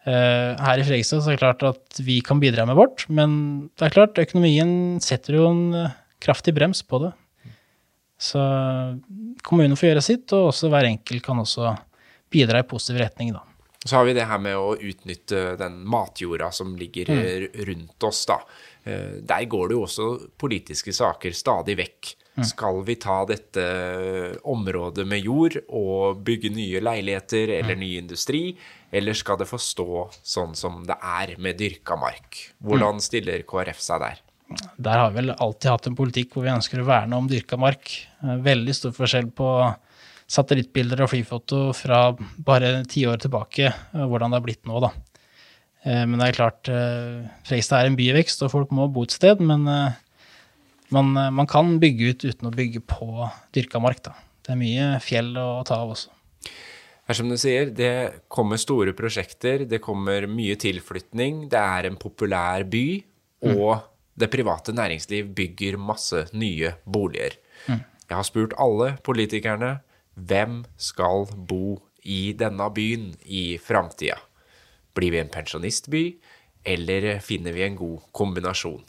[0.03, 3.37] Her i Fredrikstad så er det klart at vi kan bidra med vårt, men
[3.79, 5.61] det er klart økonomien setter jo en
[6.19, 7.13] kraftig brems på det.
[8.19, 8.39] Så
[9.47, 11.71] kommunen får gjøre sitt, og også hver enkelt kan også
[12.29, 13.45] bidra i positiv retning, da.
[13.85, 17.61] Så har vi det her med å utnytte den matjorda som ligger mm.
[17.69, 18.41] rundt oss, da.
[18.83, 20.07] Eh, der går det jo også
[20.39, 22.11] politiske saker stadig vekk.
[22.39, 22.43] Mm.
[22.51, 23.63] Skal vi ta dette
[24.47, 27.83] området med jord og bygge nye leiligheter eller mm.
[27.85, 28.43] ny industri,
[28.91, 32.49] eller skal det få stå sånn som det er med dyrka mark?
[32.59, 33.05] Hvordan mm.
[33.07, 34.23] stiller KrF seg der?
[34.77, 37.57] Der har vi vel alltid hatt en politikk hvor vi ønsker å verne om dyrka
[37.59, 37.91] mark.
[38.23, 39.49] Eh, veldig stor forskjell på
[40.29, 42.09] satellittbilder og flyfoto fra
[42.45, 44.91] bare ti år tilbake, eh, hvordan det har blitt nå, da.
[45.85, 49.39] Eh, men det er klart, eh, er en byvekst, og folk må bo et sted.
[49.39, 49.63] Men
[50.89, 54.03] man, man, kan bygge ut uten å bygge på dyrka mark.
[54.03, 54.13] Da.
[54.43, 56.09] Det er mye fjell å ta av også.
[56.43, 61.47] Det er som du sier, det kommer store prosjekter, det kommer mye tilflytning.
[61.49, 63.01] Det er en populær by,
[63.41, 63.55] mm.
[63.55, 63.87] og mm.
[64.19, 67.37] Det private næringsliv bygger masse nye boliger.
[67.67, 67.83] Mm.
[68.09, 69.77] Jeg har spurt alle politikerne
[70.19, 74.17] hvem skal bo i denne byen i framtida.
[74.97, 76.03] Blir vi en pensjonistby,
[76.65, 78.83] eller finner vi en god kombinasjon?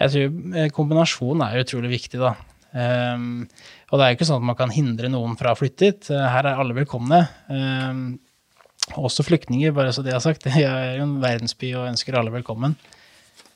[0.00, 2.34] Jeg tror eh, kombinasjon er utrolig viktig, da.
[2.72, 3.42] Um,
[3.90, 6.08] og det er jo ikke sånn at man kan hindre noen fra å flytte hit.
[6.14, 7.20] Eh, her er alle velkomne.
[7.52, 8.06] Um,
[8.98, 10.48] også flyktninger, bare så det er sagt.
[10.56, 12.78] Jeg er jo en verdensby og ønsker alle velkommen.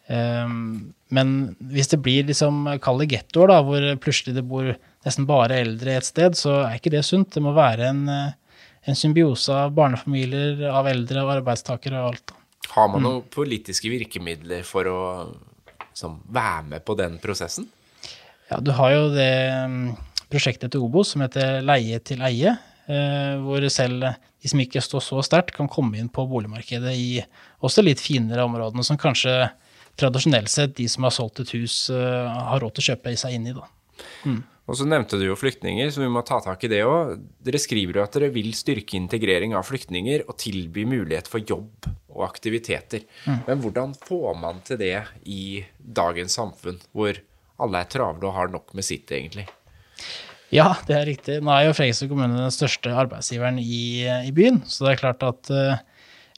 [0.07, 1.31] Um, men
[1.73, 4.69] hvis det blir liksom kalde gettoer, da, hvor plutselig det bor
[5.07, 7.33] nesten bare eldre et sted, så er ikke det sunt.
[7.35, 8.35] Det må være en uh,
[8.87, 12.35] en symbiose av barnefamilier, av eldre og arbeidstakere og alt.
[12.71, 13.31] Har man noen mm.
[13.35, 15.01] politiske virkemidler for å
[15.89, 17.67] liksom, være med på den prosessen?
[18.51, 19.33] Ja, du har jo det
[19.73, 19.91] mm,
[20.31, 22.55] prosjektet til Obos som heter Leie til eie,
[22.87, 27.11] eh, hvor selv de som ikke står så sterkt, kan komme inn på boligmarkedet i
[27.67, 29.49] også litt finere områdene, som kanskje
[29.97, 33.39] tradisjonelt sett de som har solgt et hus, eh, har råd til å kjøpe seg
[33.39, 33.57] inn i.
[33.57, 33.67] da.
[34.25, 34.43] Mm.
[34.67, 37.21] Og så nevnte du jo flyktninger, så vi må ta tak i det òg.
[37.47, 41.87] Dere skriver jo at dere vil styrke integrering av flyktninger og tilby mulighet for jobb
[42.17, 43.07] og aktiviteter.
[43.29, 43.39] Mm.
[43.47, 47.21] Men hvordan får man til det i dagens samfunn, hvor
[47.63, 49.47] alle er travle og har nok med sitt, egentlig.
[50.55, 51.39] Ja, det er riktig.
[51.43, 55.25] Nå er jo Fredrikstad kommune den største arbeidsgiveren i, i, byen, så det er klart
[55.27, 55.79] at uh,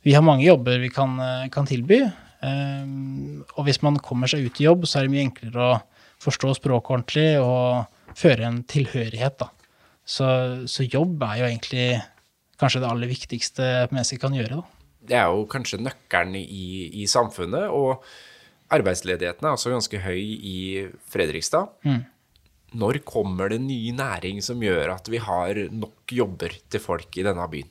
[0.04, 1.16] vi har mange jobber vi kan,
[1.52, 2.04] kan tilby.
[2.38, 5.78] Um, og hvis man kommer seg ut i jobb, så er det mye enklere å
[6.22, 9.50] forstå språket ordentlig og føre en tilhørighet, da.
[10.08, 10.26] Så,
[10.70, 11.88] så, jobb er jo egentlig
[12.58, 14.84] kanskje det aller viktigste mennesket kan gjøre, da.
[15.08, 16.68] Det er jo kanskje nøkkelen i,
[17.02, 18.04] i samfunnet, og
[18.74, 20.58] arbeidsledigheten er også ganske høy i
[21.12, 21.70] Fredrikstad.
[21.86, 22.02] Mm.
[22.78, 27.24] Når kommer det ny næring som gjør at vi har nok jobber til folk i
[27.24, 27.70] denne byen?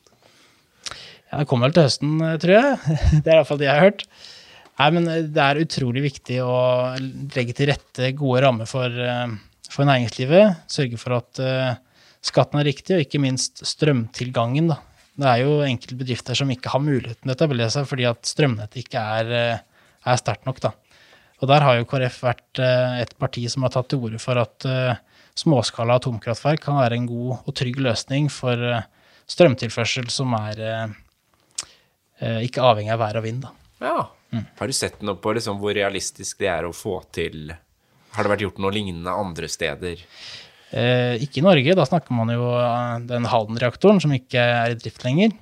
[1.27, 2.97] Ja, Det kommer vel til høsten, tror jeg.
[3.23, 4.07] Det er iallfall det jeg har hørt.
[4.77, 6.57] Nei, men Det er utrolig viktig å
[7.33, 9.27] legge til rette gode rammer for, eh,
[9.73, 10.67] for næringslivet.
[10.69, 11.77] Sørge for at uh,
[12.21, 14.69] skatten er riktig, og ikke minst strømtilgangen.
[14.69, 14.77] Da.
[15.17, 18.29] Det er jo enkelte bedrifter som ikke har muligheten til å etablere seg fordi at
[18.29, 20.61] strømnettet ikke er, eh, er sterkt nok.
[20.61, 20.71] Da.
[21.41, 24.37] Og der har jo KrF vært uh, et parti som har tatt til orde for
[24.41, 24.93] at uh,
[25.37, 28.61] småskala atomkraftverk kan være en god og trygg løsning for
[29.29, 30.61] strømtilførsel som er
[32.41, 33.43] ikke avhengig av vær og vind.
[33.43, 33.51] Da.
[33.83, 33.97] Ja.
[34.33, 34.43] Mm.
[34.59, 37.53] Har du sett noe på liksom, hvor realistisk det er å få til
[38.17, 40.01] Har det vært gjort noe lignende andre steder?
[40.75, 41.75] Eh, ikke i Norge.
[41.77, 42.47] Da snakker man jo
[43.07, 45.35] den Halden-reaktoren som ikke er i drift lenger.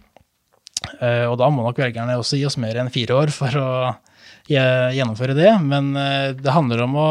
[1.00, 3.70] Eh, og da må nok velgerne også gi oss mer enn fire år for å
[4.46, 5.50] gjennomføre det.
[5.66, 7.10] Men eh, det handler om å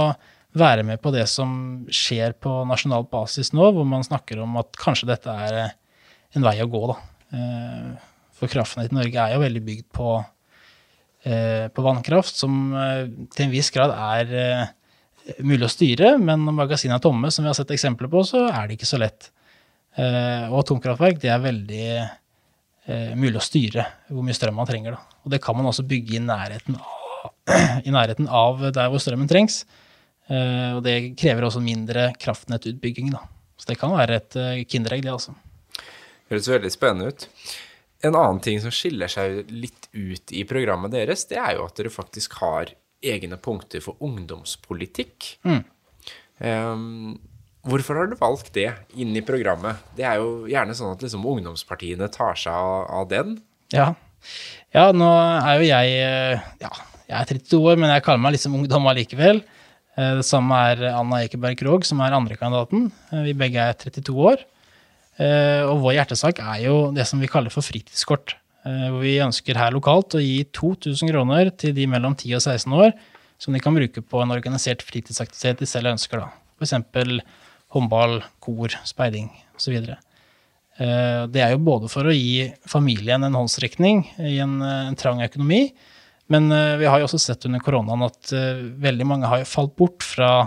[0.54, 4.76] være med på det som skjer på nasjonal basis nå, hvor man snakker om at
[4.78, 5.74] kanskje dette er eh,
[6.38, 7.00] en vei å gå, da.
[7.34, 10.33] Eh, for kraftnettet i Norge er jo veldig bygd på Eh,
[11.72, 16.58] på vannkraft, som eh, til en viss grad er eh, mulig å styre, men når
[16.58, 19.30] magasinene er tomme, som vi har sett eksempler på, så er det ikke så lett.
[19.94, 21.84] Og atomkraftverk det er veldig
[23.14, 24.96] mulig å styre hvor mye strøm man trenger.
[24.96, 25.20] Da.
[25.22, 27.30] Og det kan man også bygge i nærheten av,
[27.86, 29.60] i nærheten av der hvor strømmen trengs.
[30.26, 33.14] Og det krever også mindre kraftnettutbygging.
[33.14, 33.22] Da.
[33.54, 35.36] Så det kan være et kinderegg, det altså.
[36.34, 37.28] Høres veldig spennende ut.
[38.04, 41.78] En annen ting som skiller seg litt ut i programmet deres, det er jo at
[41.78, 42.74] dere faktisk har
[43.04, 45.34] egne punkter for ungdomspolitikk.
[45.44, 45.62] Mm.
[46.44, 47.16] Um,
[47.68, 49.82] hvorfor har du valgt det inn i programmet?
[49.96, 53.36] Det er jo gjerne sånn at liksom ungdomspartiene tar seg av, av den.
[53.74, 53.92] Ja.
[54.74, 54.88] ja.
[54.92, 55.98] nå er jo jeg
[56.64, 56.72] Ja,
[57.08, 59.44] jeg er 32 år, men jeg kaller meg liksom ungdom allikevel.
[59.94, 62.88] Eh, det samme er Anna Ekeberg Krogh, som er andrekandidaten.
[63.12, 64.44] Eh, vi begge er 32 år.
[65.14, 68.36] Eh, og vår hjertesak er jo det som vi kaller for fritidskort.
[68.66, 72.42] Eh, hvor vi ønsker her lokalt å gi 2000 kroner til de mellom 10 og
[72.42, 72.94] 16 år,
[73.38, 76.24] som de kan bruke på en organisert fritidsaktivitet de selv ønsker.
[76.24, 76.32] da.
[76.58, 77.22] F.eks.
[77.74, 79.76] håndball, kor, speiding osv.
[79.76, 85.22] Eh, det er jo både for å gi familien en håndsrekning i en, en trang
[85.22, 85.68] økonomi,
[86.32, 86.48] men
[86.80, 88.30] vi har jo også sett under koronaen at
[88.80, 90.46] veldig mange har falt bort fra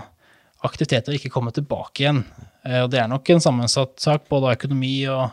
[0.66, 2.24] aktiviteter og ikke kommet tilbake igjen.
[2.68, 5.28] Eh, og det er nok en sammensatt sak, både av økonomi og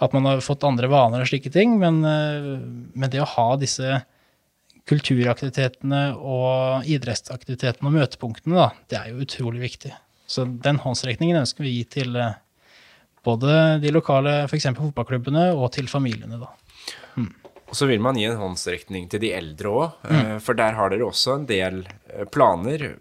[0.00, 1.78] at man har fått andre vaner og slike ting.
[1.80, 2.52] Men, eh,
[2.92, 4.02] men det å ha disse
[4.90, 9.92] kulturaktivitetene og idrettsaktivitetene og møtepunktene, da, det er jo utrolig viktig.
[10.30, 12.38] Så den håndsrekningen ønsker vi å gi til eh,
[13.26, 14.70] både de lokale f.eks.
[14.78, 16.40] fotballklubbene og til familiene.
[16.40, 16.50] da.
[17.20, 17.32] Mm.
[17.70, 20.30] Og så vil man gi en håndsrekning til de eldre òg, mm.
[20.42, 21.84] for der har dere også en del
[22.34, 22.96] planer,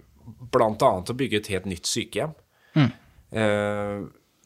[0.54, 0.92] bl.a.
[1.00, 2.36] å bygge et helt nytt sykehjem.
[2.78, 2.92] Mm.
[3.32, 4.00] Eh,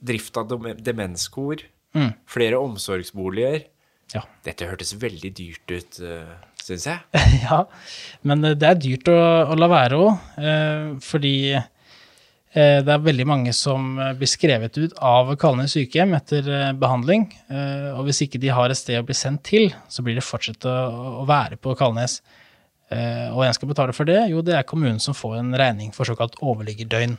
[0.04, 0.52] drift av
[0.84, 1.64] demenskor.
[1.96, 2.12] Mm.
[2.28, 3.62] Flere omsorgsboliger.
[4.14, 4.24] Ja.
[4.46, 7.22] Dette hørtes veldig dyrt ut, uh, syns jeg.
[7.46, 7.64] ja,
[8.28, 9.20] men det er dyrt å,
[9.54, 14.94] å la være òg, eh, fordi eh, det er veldig mange som blir skrevet ut
[15.02, 17.26] av Kalnes sykehjem etter eh, behandling.
[17.50, 20.28] Eh, og hvis ikke de har et sted å bli sendt til, så blir det
[20.28, 22.20] fortsatt å, være på Kalnes.
[22.94, 24.22] Eh, og hvem skal betale for det?
[24.30, 27.18] Jo, det er kommunen som får en regning for såkalt overliggerdøgn.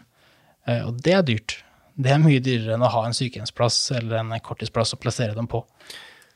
[0.69, 1.59] Eh, og det er dyrt.
[1.95, 5.47] Det er mye dyrere enn å ha en sykehjemsplass eller en korttidsplass å plassere dem
[5.51, 5.63] på.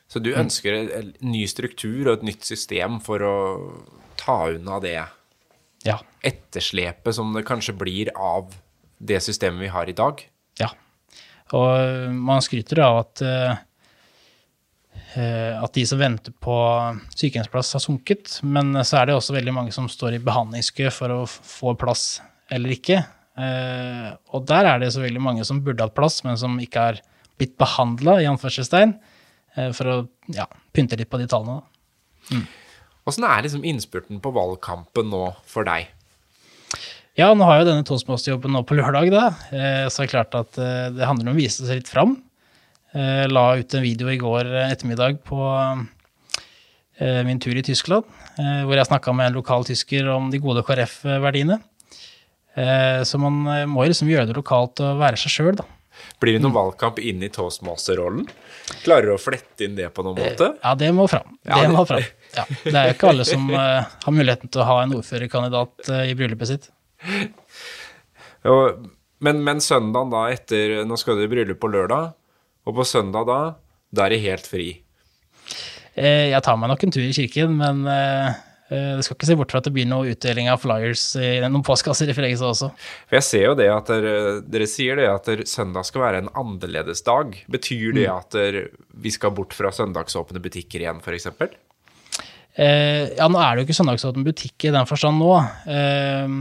[0.08, 3.36] Så du ønsker en ny struktur og et nytt system for å
[4.18, 4.96] ta unna det
[5.84, 5.98] ja.
[6.24, 8.54] etterslepet som det kanskje blir av
[8.98, 10.22] det systemet vi har i dag?
[10.60, 10.70] Ja.
[11.56, 13.58] Og man skryter av at, uh,
[15.60, 16.56] at de som venter på
[17.12, 18.38] sykehjemsplass, har sunket.
[18.42, 22.22] Men så er det også veldig mange som står i behandlingskø for å få plass
[22.52, 23.02] eller ikke.
[23.38, 26.86] Uh, og der er det så veldig mange som burde hatt plass, men som ikke
[26.88, 27.02] har
[27.38, 28.96] blitt behandla, i anførselstegn,
[29.54, 29.98] uh, for å
[30.34, 31.62] ja, pynte litt på de tallene.
[32.32, 32.42] Mm.
[33.30, 35.86] er liksom innspurten på valgkampen nå for deg?
[37.18, 39.28] Ja, nå har jo denne toastmaster-jobben nå på lørdag, da.
[39.52, 42.18] Uh, så er klart at det handler om å vise seg litt fram.
[43.28, 45.38] la ut en video i går ettermiddag på
[46.98, 48.06] min tur i Tyskland,
[48.64, 51.60] hvor jeg snakka med en lokal tysker om de gode KrF-verdiene.
[52.56, 55.66] Eh, så man eh, må liksom gjøre det lokalt og være seg sjøl, da.
[56.22, 58.26] Blir det noen valgkamp inn i toastmaster-rollen?
[58.84, 60.52] Klarer du å flette inn det på noen måte?
[60.62, 61.36] Ja, det må fram.
[61.46, 62.06] Det må fram.
[62.34, 65.90] Ja, det er jo ikke alle som eh, har muligheten til å ha en ordførerkandidat
[65.94, 66.68] eh, i bryllupet sitt.
[68.44, 72.12] Men, men søndagen da etter Nå skal du i bryllup på lørdag,
[72.68, 73.38] og på søndag da,
[73.94, 74.68] da er det helt fri.
[75.98, 77.82] Eh, jeg tar meg nok en tur i kirken, men
[78.70, 81.04] eh, eh, det skal ikke se bort fra at det blir noe utdeling av flyers
[81.20, 82.70] i noen postkasser i Fredrikstad også.
[83.08, 86.32] For jeg ser jo det at dere, dere sier det at søndag skal være en
[86.38, 87.36] annerledes dag.
[87.50, 91.30] Betyr det at dere, vi skal bort fra søndagsåpne butikker igjen, f.eks.?
[92.58, 95.34] Eh, ja, nå er det jo ikke søndagsåpen butikk i den forstand nå.
[95.70, 96.32] Eh,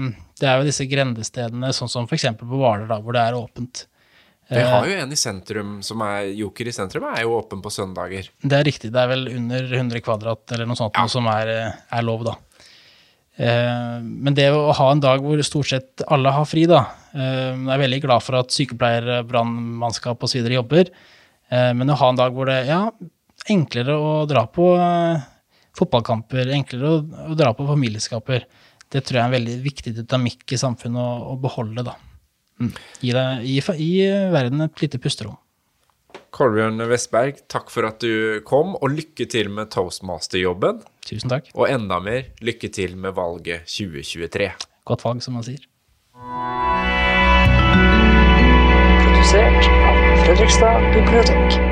[0.41, 2.31] det er jo disse grendestedene, sånn som f.eks.
[2.39, 3.85] på Hvaler, hvor det er åpent.
[4.47, 7.71] Vi har jo en i sentrum som er Joker i sentrum, er jo åpen på
[7.73, 8.29] søndager.
[8.39, 11.51] Det er riktig, det er vel under 100 kvadrat eller noe sånt noe som er,
[11.51, 12.37] eh, er lov, da.
[13.37, 16.79] Eh, men det å ha en dag hvor stort sett alle har fri, da
[17.13, 20.47] eh, Jeg er veldig glad for at sykepleiere, brannmannskap osv.
[20.55, 20.89] jobber.
[21.51, 22.85] Eh, men å ha en dag hvor det ja,
[23.51, 25.27] enklere å dra på eh,
[25.77, 26.95] fotballkamper, enklere
[27.27, 28.47] å dra på familieskaper,
[28.87, 31.97] det tror jeg er en veldig viktig dynamikk i samfunnet å, å beholde, da.
[32.57, 32.71] Mm.
[33.01, 35.37] Gi, deg, gi, gi verden et lite pusterom.
[36.37, 40.83] Kolbjørn Vestberg, takk for at du kom, og lykke til med toastmaster-jobben.
[41.07, 41.49] Tusen takk.
[41.55, 44.51] Og enda mer lykke til med valget 2023.
[44.87, 45.63] Godt valg, som man sier.
[49.07, 51.66] Produsert av Fredrikstad bibliotek.